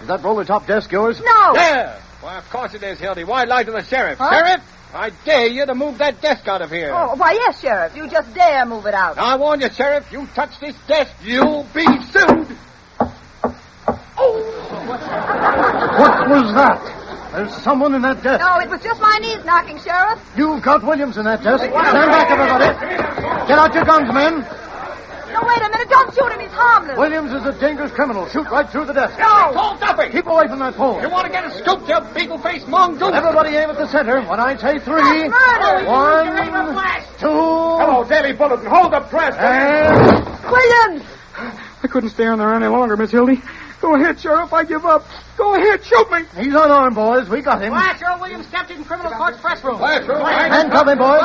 Is 0.00 0.06
that 0.06 0.22
roller 0.22 0.44
top 0.44 0.68
desk 0.68 0.92
yours? 0.92 1.20
No. 1.20 1.52
There! 1.54 2.00
Why, 2.20 2.38
of 2.38 2.48
course 2.50 2.74
it 2.74 2.82
is, 2.84 3.00
Hildy. 3.00 3.24
Why 3.24 3.42
lie 3.42 3.64
to 3.64 3.72
the 3.72 3.82
sheriff? 3.82 4.18
Huh? 4.18 4.30
Sheriff, 4.30 4.62
I 4.92 5.10
dare 5.24 5.46
you 5.46 5.66
to 5.66 5.74
move 5.74 5.98
that 5.98 6.20
desk 6.20 6.48
out 6.48 6.62
of 6.62 6.70
here. 6.70 6.90
Oh, 6.92 7.14
why, 7.14 7.32
yes, 7.32 7.60
Sheriff. 7.60 7.94
You 7.96 8.08
just 8.08 8.34
dare 8.34 8.66
move 8.66 8.86
it 8.86 8.94
out. 8.94 9.18
I 9.18 9.36
warn 9.36 9.60
you, 9.60 9.70
Sheriff, 9.70 10.10
you 10.10 10.26
touch 10.34 10.58
this 10.60 10.74
desk, 10.88 11.12
you'll 11.22 11.64
be 11.72 11.84
sued. 11.84 12.56
Oh! 14.18 14.56
What 15.98 16.28
was 16.28 16.54
that? 16.54 17.30
There's 17.32 17.54
someone 17.62 17.94
in 17.94 18.02
that 18.02 18.22
desk. 18.22 18.40
No, 18.40 18.58
it 18.58 18.68
was 18.68 18.82
just 18.82 19.00
my 19.00 19.16
knees 19.22 19.44
knocking, 19.44 19.78
Sheriff. 19.78 20.20
You've 20.36 20.62
got 20.62 20.82
Williams 20.82 21.16
in 21.16 21.24
that 21.24 21.42
desk. 21.44 21.62
Stand 21.64 22.10
back, 22.10 22.30
everybody. 22.30 23.46
Get 23.46 23.58
out 23.58 23.72
your 23.72 23.84
guns, 23.84 24.12
men. 24.12 24.44
No, 25.40 25.48
wait 25.48 25.58
a 25.62 25.70
minute. 25.70 25.88
Don't 25.88 26.14
shoot 26.14 26.32
him. 26.32 26.40
He's 26.40 26.50
harmless. 26.52 26.98
Williams 26.98 27.32
is 27.32 27.44
a 27.46 27.58
dangerous 27.58 27.92
criminal. 27.92 28.28
Shoot 28.28 28.48
right 28.50 28.68
through 28.68 28.84
the 28.86 28.92
desk. 28.92 29.18
No. 29.18 29.52
Hold 29.54 29.80
Duffy! 29.80 30.10
Keep 30.10 30.26
away 30.26 30.48
from 30.48 30.58
that 30.58 30.74
pole. 30.74 31.00
You 31.00 31.08
want 31.08 31.26
to 31.26 31.32
get 31.32 31.44
a 31.44 31.50
scoop, 31.58 31.88
you 31.88 31.98
beetle-faced 32.14 32.68
mongoose? 32.68 33.12
Everybody 33.14 33.50
aim 33.56 33.70
at 33.70 33.76
the 33.76 33.88
center. 33.88 34.20
When 34.22 34.38
I 34.40 34.56
say 34.56 34.78
three, 34.78 35.00
That's 35.00 35.32
murder. 35.32 35.86
one, 35.88 37.06
two, 37.18 37.26
Hello, 37.26 38.04
Daily 38.04 38.32
Bulletin. 38.32 38.66
Hold 38.66 38.92
the 38.92 39.00
press. 39.00 39.34
and 39.38 40.50
Williams! 40.50 41.04
I 41.82 41.86
couldn't 41.88 42.10
stay 42.10 42.26
on 42.26 42.38
there 42.38 42.54
any 42.54 42.66
longer, 42.66 42.96
Miss 42.96 43.10
Hildy. 43.10 43.40
Go 43.80 43.94
ahead, 43.94 44.20
Sheriff. 44.20 44.52
I 44.52 44.64
give 44.64 44.84
up. 44.84 45.06
Go 45.38 45.54
ahead, 45.54 45.82
shoot 45.82 46.10
me. 46.10 46.20
he's 46.36 46.52
unarmed, 46.52 46.94
boys. 46.94 47.28
We 47.30 47.40
got 47.40 47.62
him. 47.62 47.72
Flash, 47.72 48.02
Earl 48.02 48.20
Williams 48.20 48.46
captured 48.48 48.76
in 48.76 48.84
criminal 48.84 49.12
court's 49.12 49.40
press 49.40 49.64
room. 49.64 49.78
Flash, 49.78 50.06
room, 50.06 50.20
right? 50.20 50.52
Handcuff 50.52 50.86
him, 50.86 50.98
boys. 50.98 51.20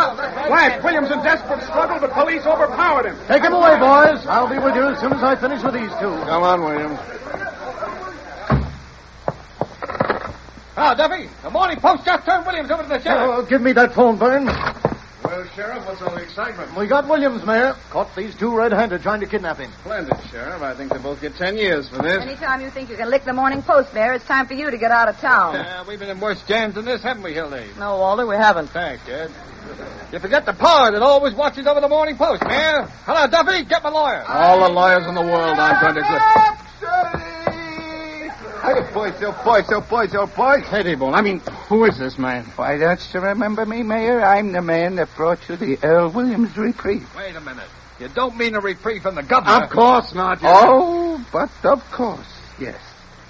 Flash, 0.48 0.82
Williams 0.84 1.12
in 1.12 1.20
desperate 1.22 1.62
struggle, 1.64 2.00
but 2.00 2.12
police 2.12 2.46
overpowered 2.46 3.08
him. 3.08 3.18
Take 3.28 3.44
him 3.44 3.54
away, 3.54 3.78
boys. 3.78 4.26
I'll 4.28 4.50
be 4.50 4.58
with 4.58 4.76
you 4.76 4.88
as 4.88 5.00
soon 5.00 5.12
as 5.14 5.22
I 5.22 5.36
finish 5.36 5.64
with 5.64 5.74
these 5.74 5.92
two. 6.00 6.16
Come 6.24 6.44
on, 6.44 6.62
Williams. 6.64 7.00
Ah, 10.78 10.94
Duffy, 10.94 11.30
the 11.42 11.50
Morning 11.50 11.80
Post 11.80 12.04
just 12.06 12.26
turned 12.26 12.46
Williams 12.46 12.70
over 12.70 12.84
to 12.84 12.90
the 12.90 13.02
sheriff. 13.02 13.30
Oh, 13.32 13.44
give 13.44 13.62
me 13.62 13.72
that 13.74 13.94
phone, 13.94 14.18
Burns. 14.18 14.50
Well, 15.26 15.46
Sheriff, 15.56 15.86
what's 15.88 16.02
all 16.02 16.12
the 16.12 16.22
excitement? 16.22 16.78
We 16.78 16.88
got 16.88 17.08
Williams, 17.08 17.44
Mayor. 17.46 17.76
Caught 17.90 18.16
these 18.16 18.36
two 18.36 18.56
red-handed 18.56 19.02
trying 19.02 19.22
to 19.22 19.26
kidnap 19.26 19.58
him. 19.58 19.72
Splendid, 19.82 20.18
Sheriff. 20.30 20.62
I 20.62 20.76
think 20.76 20.92
they 20.92 21.00
both 21.00 21.20
get 21.20 21.36
ten 21.36 21.58
years 21.58 21.90
for 21.90 22.02
this. 22.02 22.22
Anytime 22.22 22.62
you 22.62 22.70
think 22.70 22.90
you 22.90 22.96
can 22.96 23.10
lick 23.10 23.24
the 23.26 23.34
Morning 23.34 23.64
Post, 23.64 23.94
Mayor, 23.94 24.14
it's 24.14 24.26
time 24.26 24.46
for 24.46 24.54
you 24.54 24.70
to 24.70 24.78
get 24.78 24.92
out 24.92 25.10
of 25.10 25.18
town. 25.20 25.56
Yeah, 25.56 25.84
we've 25.88 26.00
been 26.00 26.10
in 26.10 26.20
worse 26.20 26.42
jams 26.44 26.76
than 26.76 26.86
this, 26.86 27.02
haven't 27.02 27.24
we, 27.24 27.34
Hildy? 27.34 27.66
No, 27.80 27.98
Walter, 27.98 28.26
we 28.28 28.36
haven't. 28.36 28.68
Thanks, 28.68 29.08
Ed. 29.10 29.32
You 30.12 30.20
forget 30.20 30.46
the 30.46 30.54
power 30.54 30.92
that 30.92 31.02
always 31.02 31.34
watches 31.34 31.66
over 31.66 31.82
the 31.82 31.90
Morning 31.90 32.16
Post, 32.18 32.44
man. 32.44 32.88
Hello, 33.06 33.28
Duffy, 33.28 33.66
get 33.66 33.82
my 33.84 33.90
lawyer. 33.90 34.24
All 34.28 34.68
the 34.68 34.70
lawyers 34.70 35.08
in 35.08 35.16
the 35.16 35.22
world 35.22 35.58
I'm 35.58 35.82
going 35.82 35.96
to... 35.96 37.35
Hey, 38.66 38.94
boys, 38.94 39.14
oh, 39.22 39.42
boys, 39.46 39.66
oh, 39.70 39.82
boys, 39.82 40.16
oh, 40.16 40.26
boys. 40.26 40.64
Pettibone. 40.68 41.14
I 41.14 41.22
mean, 41.22 41.40
who 41.70 41.86
is 41.86 42.00
this 42.00 42.18
man? 42.18 42.46
Why, 42.56 42.78
don't 42.78 43.00
you 43.14 43.20
remember 43.20 43.64
me, 43.66 43.84
Mayor? 43.84 44.22
I'm 44.26 44.52
the 44.54 44.62
man 44.62 44.96
that 44.96 45.10
brought 45.16 45.48
you 45.48 45.56
the 45.56 45.78
Earl 45.84 46.10
Williams 46.12 46.58
reprieve. 46.58 47.08
Wait 47.16 47.36
a 47.36 47.42
minute. 47.42 47.68
You 48.00 48.08
don't 48.10 48.36
mean 48.36 48.56
a 48.56 48.60
reprieve 48.60 49.04
from 49.04 49.16
the 49.16 49.24
governor. 49.24 49.66
Of 49.66 49.70
course 49.70 50.16
not. 50.16 50.42
You 50.42 50.48
Oh, 50.52 51.26
but 51.32 51.50
of 51.64 51.84
course, 51.92 52.28
yes. 52.60 52.80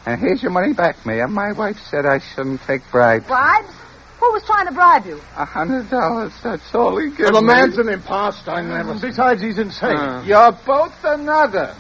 And 0.06 0.20
here's 0.22 0.42
your 0.42 0.52
money 0.52 0.74
back, 0.74 1.06
Mayor. 1.06 1.28
My 1.28 1.52
wife 1.52 1.78
said 1.90 2.06
I 2.06 2.20
shouldn't 2.20 2.62
take 2.62 2.90
bribes. 2.90 3.28
Bribes? 3.28 3.74
Who 4.20 4.32
was 4.32 4.44
trying 4.44 4.68
to 4.68 4.72
bribe 4.72 5.06
you? 5.06 5.20
A 5.36 5.44
hundred 5.46 5.90
dollars, 5.90 6.32
that's 6.42 6.74
all 6.74 6.98
he 6.98 7.10
gave 7.10 7.20
Well, 7.32 7.34
the 7.34 7.42
me. 7.42 7.48
man's 7.48 7.78
an 7.78 7.90
imposter. 7.90 8.52
I 8.52 8.62
never... 8.62 8.98
Besides, 8.98 9.42
he's 9.42 9.60
insane. 9.60 9.98
Uh. 9.98 10.24
You're 10.26 10.54
both 10.66 10.96
another. 11.04 11.76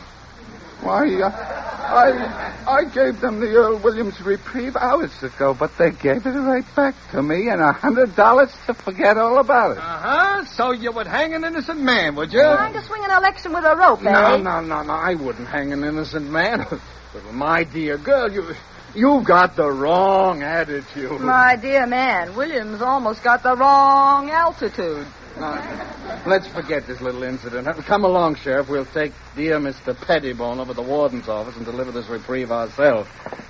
Why, 0.82 1.22
uh, 1.22 1.30
I 1.30 2.56
I 2.68 2.84
gave 2.84 3.22
them 3.22 3.40
the 3.40 3.48
Earl 3.48 3.78
Williams 3.78 4.20
reprieve 4.22 4.76
hours 4.76 5.12
ago, 5.24 5.56
but 5.58 5.78
they 5.78 5.92
gave 5.92 6.26
it 6.26 6.32
right 6.32 6.66
back 6.76 6.96
to 7.12 7.22
me 7.22 7.50
and 7.50 7.62
a 7.62 7.72
hundred 7.72 8.16
dollars 8.16 8.52
to 8.66 8.74
forget 8.74 9.18
all 9.18 9.40
about 9.40 9.72
it. 9.72 9.78
Uh-huh. 9.78 10.46
So 10.46 10.72
you 10.72 10.92
would 10.92 11.08
hang 11.08 11.34
an 11.34 11.44
innocent 11.44 11.80
man, 11.80 12.16
would 12.16 12.34
you? 12.34 12.42
Trying 12.42 12.74
to 12.74 12.84
swing 12.84 13.04
an 13.04 13.12
election 13.12 13.54
with 13.54 13.66
a 13.66 13.76
rope, 13.76 14.00
eh? 14.06 14.12
No, 14.12 14.38
no, 14.38 14.62
no, 14.62 14.84
no. 14.84 14.94
I 14.94 15.16
wouldn't 15.16 15.48
hang 15.48 15.74
an 15.74 15.84
innocent 15.84 16.30
man. 16.30 16.66
But 17.14 17.32
my 17.34 17.64
dear 17.64 17.98
girl, 17.98 18.30
you... 18.30 18.56
You've 18.94 19.26
got 19.26 19.58
the 19.58 19.70
wrong 19.70 20.42
attitude. 20.42 21.20
My 21.20 21.58
dear 21.58 21.86
man, 21.86 22.34
Williams 22.36 22.82
almost 22.82 23.24
got 23.24 23.44
the 23.44 23.56
wrong 23.56 24.30
altitude. 24.30 25.06
Now, 25.38 26.24
let's 26.26 26.48
forget 26.48 26.88
this 26.88 27.02
little 27.02 27.24
incident. 27.24 27.67
Come 27.86 28.06
along, 28.06 28.36
Sheriff. 28.36 28.69
We'll 28.69 28.86
take 28.86 29.12
dear 29.36 29.60
Mr. 29.60 29.95
Pettibone 29.95 30.60
over 30.60 30.74
to 30.74 30.82
the 30.82 30.82
warden's 30.82 31.28
office 31.28 31.58
and 31.58 31.65
deliver 31.65 31.91
this 31.91 32.08
reprieve 32.08 32.52
ourselves. 32.52 33.10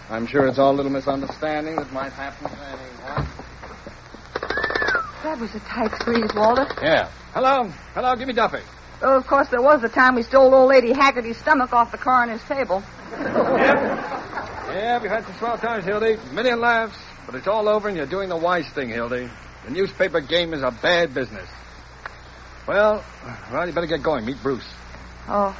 I'm 0.09 0.25
sure 0.25 0.47
it's 0.47 0.57
all 0.57 0.71
a 0.71 0.77
little 0.77 0.91
misunderstanding 0.91 1.75
that 1.75 1.91
might 1.93 2.13
happen 2.13 2.49
to 2.49 2.67
anyone. 2.67 3.27
That 5.23 5.39
was 5.39 5.53
a 5.55 5.59
tight 5.59 5.91
squeeze, 5.99 6.31
Walter. 6.35 6.67
Yeah. 6.81 7.09
Hello. 7.33 7.69
Hello, 7.93 8.15
give 8.15 8.27
me 8.27 8.33
Duffy. 8.33 8.61
Though, 9.01 9.17
of 9.17 9.27
course, 9.27 9.49
there 9.49 9.61
was 9.61 9.81
the 9.81 9.89
time 9.89 10.15
we 10.15 10.23
stole 10.23 10.53
old 10.53 10.69
lady 10.69 10.91
Haggerty's 10.91 11.37
stomach 11.37 11.73
off 11.73 11.91
the 11.91 11.97
coroner's 11.97 12.43
table. 12.43 12.83
Yep. 13.11 13.25
Yeah, 14.75 15.01
we've 15.01 15.11
had 15.11 15.25
some 15.25 15.35
swell 15.37 15.57
times, 15.57 15.85
Hildy. 15.85 16.17
Million 16.33 16.59
laughs, 16.59 16.97
but 17.25 17.35
it's 17.35 17.47
all 17.47 17.69
over 17.69 17.87
and 17.87 17.95
you're 17.97 18.05
doing 18.05 18.29
the 18.29 18.37
wise 18.37 18.69
thing, 18.69 18.89
Hildy. 18.89 19.29
The 19.65 19.71
newspaper 19.71 20.21
game 20.21 20.53
is 20.53 20.61
a 20.61 20.71
bad 20.71 21.13
business. 21.13 21.49
Well, 22.67 23.03
well, 23.51 23.67
you 23.67 23.73
better 23.73 23.87
get 23.87 24.01
going. 24.01 24.25
Meet 24.25 24.41
Bruce. 24.41 24.65
Oh. 25.27 25.55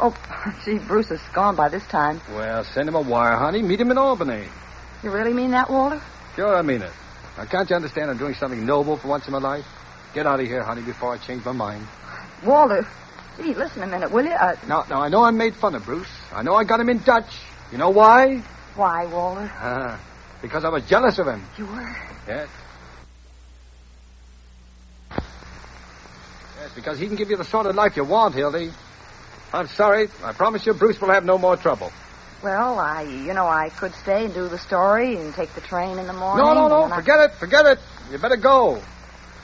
Oh, 0.00 0.16
gee, 0.64 0.78
Bruce 0.78 1.10
is 1.10 1.20
gone 1.34 1.54
by 1.56 1.68
this 1.68 1.86
time. 1.86 2.20
Well, 2.30 2.64
send 2.64 2.88
him 2.88 2.94
a 2.94 3.00
wire, 3.00 3.36
honey. 3.36 3.62
Meet 3.62 3.80
him 3.80 3.90
in 3.90 3.98
Albany. 3.98 4.46
You 5.02 5.10
really 5.10 5.32
mean 5.34 5.50
that, 5.50 5.70
Walter? 5.70 6.00
Sure, 6.36 6.56
I 6.56 6.62
mean 6.62 6.82
it. 6.82 6.92
Now, 7.36 7.44
can't 7.44 7.68
you 7.68 7.76
understand 7.76 8.10
I'm 8.10 8.18
doing 8.18 8.34
something 8.34 8.64
noble 8.64 8.96
for 8.96 9.08
once 9.08 9.26
in 9.26 9.32
my 9.32 9.38
life? 9.38 9.64
Get 10.14 10.26
out 10.26 10.40
of 10.40 10.46
here, 10.46 10.62
honey, 10.62 10.82
before 10.82 11.14
I 11.14 11.18
change 11.18 11.44
my 11.44 11.52
mind. 11.52 11.86
Walter, 12.44 12.86
gee, 13.36 13.54
listen 13.54 13.82
a 13.82 13.86
minute, 13.86 14.10
will 14.10 14.24
you? 14.24 14.32
Uh, 14.32 14.56
Now, 14.66 14.84
now, 14.88 15.02
I 15.02 15.08
know 15.08 15.22
I 15.22 15.30
made 15.30 15.54
fun 15.54 15.74
of 15.74 15.84
Bruce. 15.84 16.08
I 16.32 16.42
know 16.42 16.54
I 16.54 16.64
got 16.64 16.80
him 16.80 16.88
in 16.88 17.02
Dutch. 17.02 17.32
You 17.70 17.78
know 17.78 17.90
why? 17.90 18.38
why, 18.74 19.06
Walter? 19.06 19.50
Uh, 19.60 19.98
because 20.40 20.64
I 20.64 20.68
was 20.70 20.84
jealous 20.88 21.18
of 21.18 21.26
him. 21.26 21.42
You 21.58 21.66
were? 21.66 21.96
Yes. 22.26 22.48
Because 26.74 26.98
he 26.98 27.06
can 27.06 27.16
give 27.16 27.30
you 27.30 27.36
the 27.36 27.44
sort 27.44 27.66
of 27.66 27.74
life 27.74 27.96
you 27.96 28.04
want, 28.04 28.34
Hildy. 28.34 28.70
I'm 29.52 29.66
sorry. 29.68 30.08
I 30.24 30.32
promise 30.32 30.64
you 30.66 30.72
Bruce 30.74 31.00
will 31.00 31.12
have 31.12 31.24
no 31.24 31.38
more 31.38 31.56
trouble. 31.56 31.92
Well, 32.42 32.78
I, 32.80 33.02
you 33.02 33.34
know, 33.34 33.46
I 33.46 33.68
could 33.68 33.94
stay 33.94 34.24
and 34.24 34.34
do 34.34 34.48
the 34.48 34.58
story 34.58 35.16
and 35.16 35.32
take 35.34 35.54
the 35.54 35.60
train 35.60 35.98
in 35.98 36.06
the 36.06 36.12
morning. 36.12 36.44
No, 36.44 36.54
no, 36.54 36.68
no. 36.68 36.82
then 36.82 36.92
I- 36.92 36.96
Forget 36.96 37.20
it. 37.20 37.32
Forget 37.34 37.66
it. 37.66 37.78
You 38.10 38.18
better 38.18 38.36
go. 38.36 38.82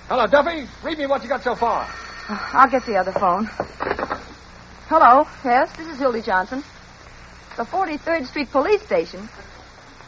Hello, 0.09 0.27
Duffy. 0.27 0.67
Read 0.83 0.99
me 0.99 1.07
what 1.07 1.23
you 1.23 1.29
got 1.29 1.43
so 1.43 1.55
far. 1.55 1.87
I'll 2.29 2.71
get 2.71 2.85
the 2.87 2.97
other 2.97 3.13
phone. 3.13 3.47
Hello. 4.89 5.27
Yes, 5.45 5.71
this 5.77 5.87
is 5.87 5.99
Hildy 5.99 6.23
Johnson. 6.23 6.65
The 7.57 7.65
43rd 7.65 8.27
Street 8.27 8.51
Police 8.51 8.83
Station. 8.83 9.29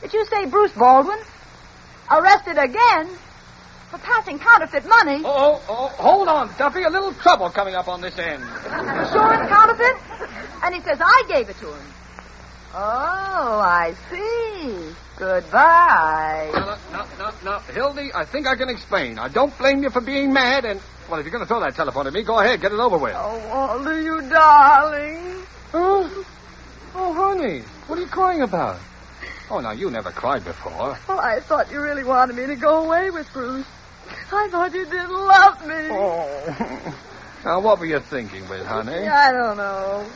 Did 0.00 0.12
you 0.14 0.24
say 0.26 0.46
Bruce 0.46 0.72
Baldwin? 0.72 1.18
Arrested 2.11 2.56
again? 2.59 3.11
For 3.90 3.98
passing 3.98 4.38
counterfeit 4.38 4.87
money? 4.87 5.22
Oh, 5.24 5.61
oh, 5.68 5.68
oh, 5.68 5.88
hold 6.00 6.29
on, 6.29 6.48
Duffy. 6.57 6.85
A 6.85 6.90
little 6.90 7.12
trouble 7.14 7.50
coming 7.50 7.74
up 7.74 7.88
on 7.88 8.00
this 8.00 8.16
end. 8.18 8.40
Sure 8.40 9.35
it's 9.35 9.48
counterfeit? 9.48 9.96
And 10.62 10.74
he 10.74 10.81
says 10.83 11.00
I 11.00 11.24
gave 11.26 11.48
it 11.48 11.57
to 11.57 11.66
him. 11.66 11.87
Oh, 12.72 13.61
I 13.61 13.94
see. 14.09 14.94
Goodbye. 15.16 16.50
No, 16.55 16.76
no, 16.92 17.05
no, 17.18 17.33
no. 17.42 17.59
Hildy, 17.59 18.11
I 18.14 18.24
think 18.24 18.46
I 18.46 18.55
can 18.55 18.68
explain. 18.68 19.18
I 19.18 19.26
don't 19.26 19.57
blame 19.59 19.83
you 19.83 19.90
for 19.90 20.00
being 20.00 20.33
mad, 20.33 20.64
and, 20.64 20.81
well, 21.11 21.18
if 21.18 21.26
you're 21.26 21.33
going 21.33 21.42
to 21.42 21.48
throw 21.48 21.59
that 21.61 21.74
telephone 21.74 22.07
at 22.07 22.12
me, 22.12 22.22
go 22.22 22.38
ahead. 22.38 22.61
Get 22.61 22.70
it 22.70 22.79
over 22.79 22.96
with. 22.96 23.14
Oh, 23.16 23.48
Walter, 23.48 24.00
you 24.00 24.20
darling. 24.31 25.42
Oh, 25.74 26.24
oh, 26.94 27.12
honey. 27.12 27.62
What 27.88 27.98
are 27.98 28.03
you 28.03 28.09
crying 28.09 28.42
about? 28.42 28.79
Oh, 29.50 29.59
now, 29.59 29.72
you 29.72 29.90
never 29.90 30.12
cried 30.12 30.44
before. 30.44 30.96
Oh, 31.09 31.18
I 31.18 31.40
thought 31.40 31.72
you 31.72 31.81
really 31.81 32.05
wanted 32.05 32.37
me 32.37 32.46
to 32.46 32.55
go 32.55 32.85
away 32.85 33.11
with 33.11 33.29
Bruce. 33.33 33.66
I 34.32 34.48
thought 34.50 34.72
you 34.74 34.84
didn't 34.84 35.10
love 35.12 35.66
me. 35.66 35.88
Oh. 35.90 36.94
Now, 37.44 37.60
what 37.60 37.78
were 37.78 37.86
you 37.86 38.00
thinking 38.00 38.46
with, 38.48 38.66
honey? 38.66 38.92
I 39.08 39.32
don't 39.32 39.56
know. 39.56 40.06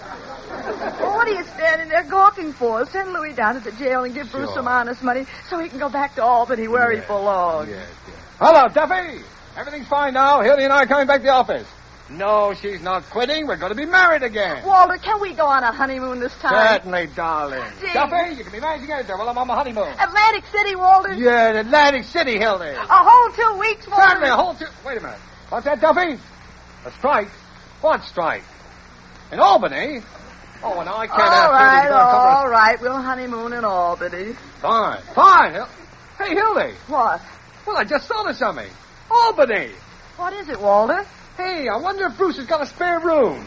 Well, 1.00 1.16
what 1.16 1.26
are 1.26 1.32
you 1.32 1.44
standing 1.44 1.88
there 1.88 2.04
gawking 2.04 2.52
for? 2.52 2.84
Send 2.86 3.12
Louis 3.12 3.32
down 3.32 3.54
to 3.54 3.60
the 3.60 3.72
jail 3.72 4.04
and 4.04 4.14
give 4.14 4.30
Bruce 4.30 4.52
some 4.52 4.68
honest 4.68 5.02
money 5.02 5.26
so 5.48 5.58
he 5.58 5.68
can 5.70 5.78
go 5.78 5.88
back 5.88 6.16
to 6.16 6.22
Albany 6.22 6.68
where 6.68 6.92
Yes, 6.92 7.04
he 7.04 7.06
belongs. 7.06 7.70
Yes, 7.70 7.88
yes. 8.06 8.16
Hello, 8.38 8.68
Duffy. 8.68 9.22
Everything's 9.56 9.88
fine 9.88 10.14
now. 10.14 10.42
Hildy 10.42 10.64
and 10.64 10.72
I 10.72 10.82
are 10.82 10.86
coming 10.86 11.06
back 11.06 11.20
to 11.20 11.22
the 11.24 11.32
office. 11.32 11.66
No, 12.10 12.52
she's 12.52 12.82
not 12.82 13.04
quitting. 13.04 13.46
We're 13.46 13.56
going 13.56 13.72
to 13.72 13.76
be 13.76 13.86
married 13.86 14.22
again. 14.22 14.64
Walter, 14.64 14.98
can 14.98 15.20
we 15.22 15.32
go 15.32 15.46
on 15.46 15.64
a 15.64 15.72
honeymoon 15.72 16.20
this 16.20 16.34
time? 16.34 16.80
Certainly, 16.80 17.08
darling. 17.16 17.62
Gee. 17.80 17.92
Duffy, 17.94 18.34
you 18.36 18.44
can 18.44 18.52
be 18.52 18.60
married 18.60 18.82
again 18.82 19.06
while 19.06 19.28
I'm 19.28 19.38
on 19.38 19.46
my 19.46 19.54
honeymoon. 19.54 19.88
Atlantic 19.98 20.44
City, 20.52 20.76
Walter? 20.76 21.14
Yeah, 21.14 21.58
Atlantic 21.60 22.04
City, 22.04 22.38
Hildy. 22.38 22.68
A 22.68 22.86
whole 22.86 23.32
two 23.32 23.58
weeks, 23.58 23.88
Walter? 23.88 24.06
Certainly, 24.06 24.28
a 24.28 24.36
whole 24.36 24.54
two... 24.54 24.66
Wait 24.84 24.98
a 24.98 25.00
minute. 25.00 25.18
What's 25.48 25.64
that, 25.64 25.80
Duffy? 25.80 26.18
A 26.84 26.90
strike? 26.92 27.28
What 27.80 28.02
strike? 28.02 28.42
In 29.32 29.40
Albany? 29.40 30.00
Oh, 30.62 30.80
and 30.80 30.88
I 30.88 31.06
can't 31.06 31.20
all 31.20 31.26
ask 31.26 31.52
right, 31.52 31.82
Hildy 31.82 31.88
to 31.88 31.88
go 31.88 31.98
and 31.98 32.10
cover 32.10 32.28
all 32.28 32.48
right. 32.48 32.80
We'll 32.80 33.02
honeymoon 33.02 33.52
in 33.54 33.64
Albany. 33.64 34.32
Fine, 34.60 35.02
fine. 35.14 35.66
Hey, 36.18 36.34
Hildy. 36.34 36.74
What? 36.88 37.20
Well, 37.66 37.76
I 37.76 37.84
just 37.84 38.06
thought 38.08 38.28
of 38.28 38.36
something. 38.36 38.70
Albany. 39.10 39.70
What 40.16 40.32
is 40.34 40.48
it, 40.48 40.60
Walter? 40.60 41.04
Hey, 41.36 41.66
I 41.68 41.76
wonder 41.76 42.06
if 42.06 42.16
Bruce 42.16 42.36
has 42.36 42.46
got 42.46 42.62
a 42.62 42.66
spare 42.66 43.00
room. 43.00 43.44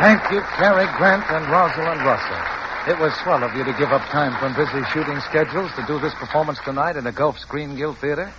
Thank 0.00 0.32
you, 0.32 0.40
Cary 0.56 0.86
Grant 0.96 1.30
and 1.30 1.46
Rosalind 1.52 2.04
Russell. 2.04 2.59
It 2.88 2.98
was 2.98 3.12
swell 3.22 3.44
of 3.44 3.54
you 3.54 3.62
to 3.62 3.74
give 3.74 3.92
up 3.92 4.00
time 4.08 4.32
from 4.40 4.54
busy 4.56 4.82
shooting 4.94 5.20
schedules 5.28 5.70
to 5.76 5.84
do 5.86 6.00
this 6.00 6.14
performance 6.14 6.58
tonight 6.64 6.96
in 6.96 7.04
the 7.04 7.12
Gulf 7.12 7.38
Screen 7.38 7.76
Guild 7.76 7.98
Theater. 7.98 8.32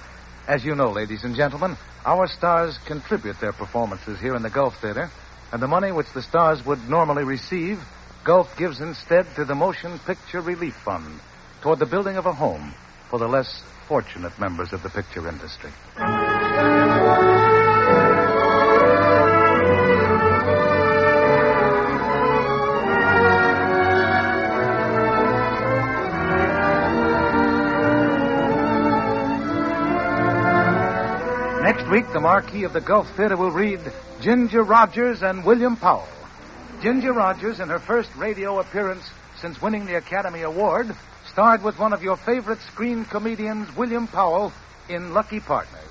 As 0.47 0.65
you 0.65 0.73
know, 0.73 0.89
ladies 0.89 1.23
and 1.23 1.35
gentlemen, 1.35 1.77
our 2.05 2.25
stars 2.25 2.75
contribute 2.87 3.39
their 3.39 3.53
performances 3.53 4.19
here 4.19 4.35
in 4.35 4.41
the 4.41 4.49
Gulf 4.49 4.81
Theater, 4.81 5.11
and 5.51 5.61
the 5.61 5.67
money 5.67 5.91
which 5.91 6.11
the 6.15 6.23
stars 6.23 6.65
would 6.65 6.89
normally 6.89 7.23
receive, 7.23 7.77
Gulf 8.23 8.57
gives 8.57 8.81
instead 8.81 9.27
to 9.35 9.45
the 9.45 9.53
Motion 9.53 9.99
Picture 10.07 10.41
Relief 10.41 10.73
Fund 10.83 11.19
toward 11.61 11.77
the 11.77 11.85
building 11.85 12.17
of 12.17 12.25
a 12.25 12.33
home 12.33 12.73
for 13.11 13.19
the 13.19 13.27
less 13.27 13.61
fortunate 13.87 14.39
members 14.39 14.73
of 14.73 14.81
the 14.81 14.89
picture 14.89 15.29
industry. 15.29 15.69
Next 31.73 31.89
week, 31.89 32.11
the 32.11 32.19
marquee 32.19 32.65
of 32.65 32.73
the 32.73 32.81
Gulf 32.81 33.09
Theater 33.15 33.37
will 33.37 33.49
read 33.49 33.79
Ginger 34.19 34.61
Rogers 34.61 35.23
and 35.23 35.45
William 35.45 35.77
Powell. 35.77 36.05
Ginger 36.81 37.13
Rogers, 37.13 37.61
in 37.61 37.69
her 37.69 37.79
first 37.79 38.13
radio 38.17 38.59
appearance 38.59 39.09
since 39.39 39.61
winning 39.61 39.85
the 39.85 39.95
Academy 39.95 40.41
Award, 40.41 40.93
starred 41.31 41.63
with 41.63 41.79
one 41.79 41.93
of 41.93 42.03
your 42.03 42.17
favorite 42.17 42.59
screen 42.73 43.05
comedians, 43.05 43.73
William 43.77 44.05
Powell, 44.05 44.51
in 44.89 45.13
Lucky 45.13 45.39
Partners. 45.39 45.87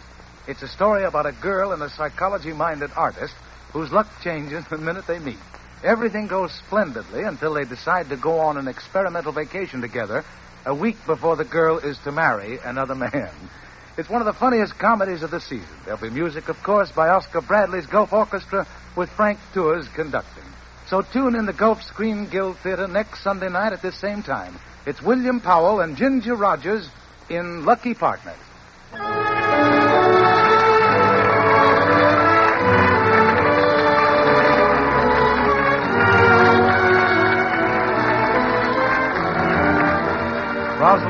It's 0.46 0.60
a 0.60 0.68
story 0.68 1.04
about 1.04 1.24
a 1.24 1.32
girl 1.32 1.72
and 1.72 1.82
a 1.82 1.88
psychology 1.88 2.52
minded 2.52 2.90
artist 2.94 3.32
whose 3.72 3.90
luck 3.90 4.06
changes 4.22 4.66
the 4.68 4.76
minute 4.76 5.06
they 5.06 5.18
meet. 5.18 5.38
Everything 5.82 6.26
goes 6.26 6.52
splendidly 6.52 7.22
until 7.22 7.54
they 7.54 7.64
decide 7.64 8.10
to 8.10 8.18
go 8.18 8.40
on 8.40 8.58
an 8.58 8.68
experimental 8.68 9.32
vacation 9.32 9.80
together 9.80 10.26
a 10.66 10.74
week 10.74 10.98
before 11.06 11.36
the 11.36 11.44
girl 11.46 11.78
is 11.78 11.96
to 12.00 12.12
marry 12.12 12.58
another 12.58 12.94
man. 12.94 13.32
It's 13.96 14.08
one 14.08 14.22
of 14.22 14.26
the 14.26 14.32
funniest 14.32 14.78
comedies 14.78 15.22
of 15.22 15.30
the 15.30 15.40
season. 15.40 15.68
There'll 15.84 16.00
be 16.00 16.10
music, 16.10 16.48
of 16.48 16.62
course, 16.62 16.90
by 16.90 17.08
Oscar 17.08 17.40
Bradley's 17.40 17.86
Gulf 17.86 18.12
Orchestra 18.12 18.66
with 18.96 19.10
Frank 19.10 19.38
Tours 19.52 19.88
conducting. 19.88 20.44
So 20.88 21.02
tune 21.02 21.36
in 21.36 21.46
the 21.46 21.52
Gulf 21.52 21.82
Screen 21.82 22.26
Guild 22.26 22.56
Theater 22.58 22.88
next 22.88 23.22
Sunday 23.22 23.48
night 23.48 23.72
at 23.72 23.82
this 23.82 23.96
same 23.96 24.22
time. 24.22 24.58
It's 24.86 25.02
William 25.02 25.40
Powell 25.40 25.80
and 25.80 25.96
Ginger 25.96 26.34
Rogers 26.34 26.88
in 27.28 27.64
Lucky 27.64 27.94
Partners. 27.94 28.38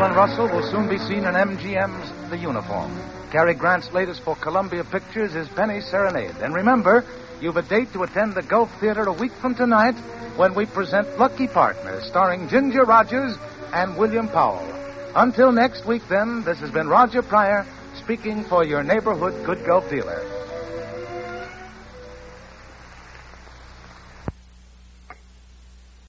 Rosalind 0.01 0.17
Russell 0.17 0.49
will 0.49 0.71
soon 0.71 0.89
be 0.89 0.97
seen 0.97 1.25
in 1.25 1.35
MGM's 1.35 2.31
The 2.31 2.39
Uniform. 2.39 2.99
Cary 3.31 3.53
Grant's 3.53 3.93
latest 3.93 4.23
for 4.23 4.35
Columbia 4.35 4.83
Pictures 4.83 5.35
is 5.35 5.47
Penny 5.51 5.83
Serenade. 5.83 6.37
And 6.41 6.55
remember, 6.55 7.05
you've 7.39 7.59
a 7.59 7.63
date 7.63 7.93
to 7.93 8.05
attend 8.05 8.33
the 8.33 8.41
Gulf 8.41 8.71
Theater 8.81 9.03
a 9.03 9.13
week 9.13 9.33
from 9.33 9.55
tonight 9.55 9.93
when 10.39 10.55
we 10.55 10.65
present 10.65 11.19
Lucky 11.19 11.49
Partners, 11.49 12.03
starring 12.07 12.49
Ginger 12.49 12.87
Rogers 12.87 13.37
and 13.75 13.95
William 13.99 14.27
Powell. 14.27 14.67
Until 15.17 15.53
next 15.53 15.85
week, 15.85 16.09
then, 16.09 16.45
this 16.45 16.61
has 16.61 16.71
been 16.71 16.89
Roger 16.89 17.21
Pryor 17.21 17.67
speaking 18.03 18.45
for 18.45 18.65
your 18.65 18.83
neighborhood 18.83 19.45
good 19.45 19.67
Gulf 19.67 19.91
dealer. 19.91 20.40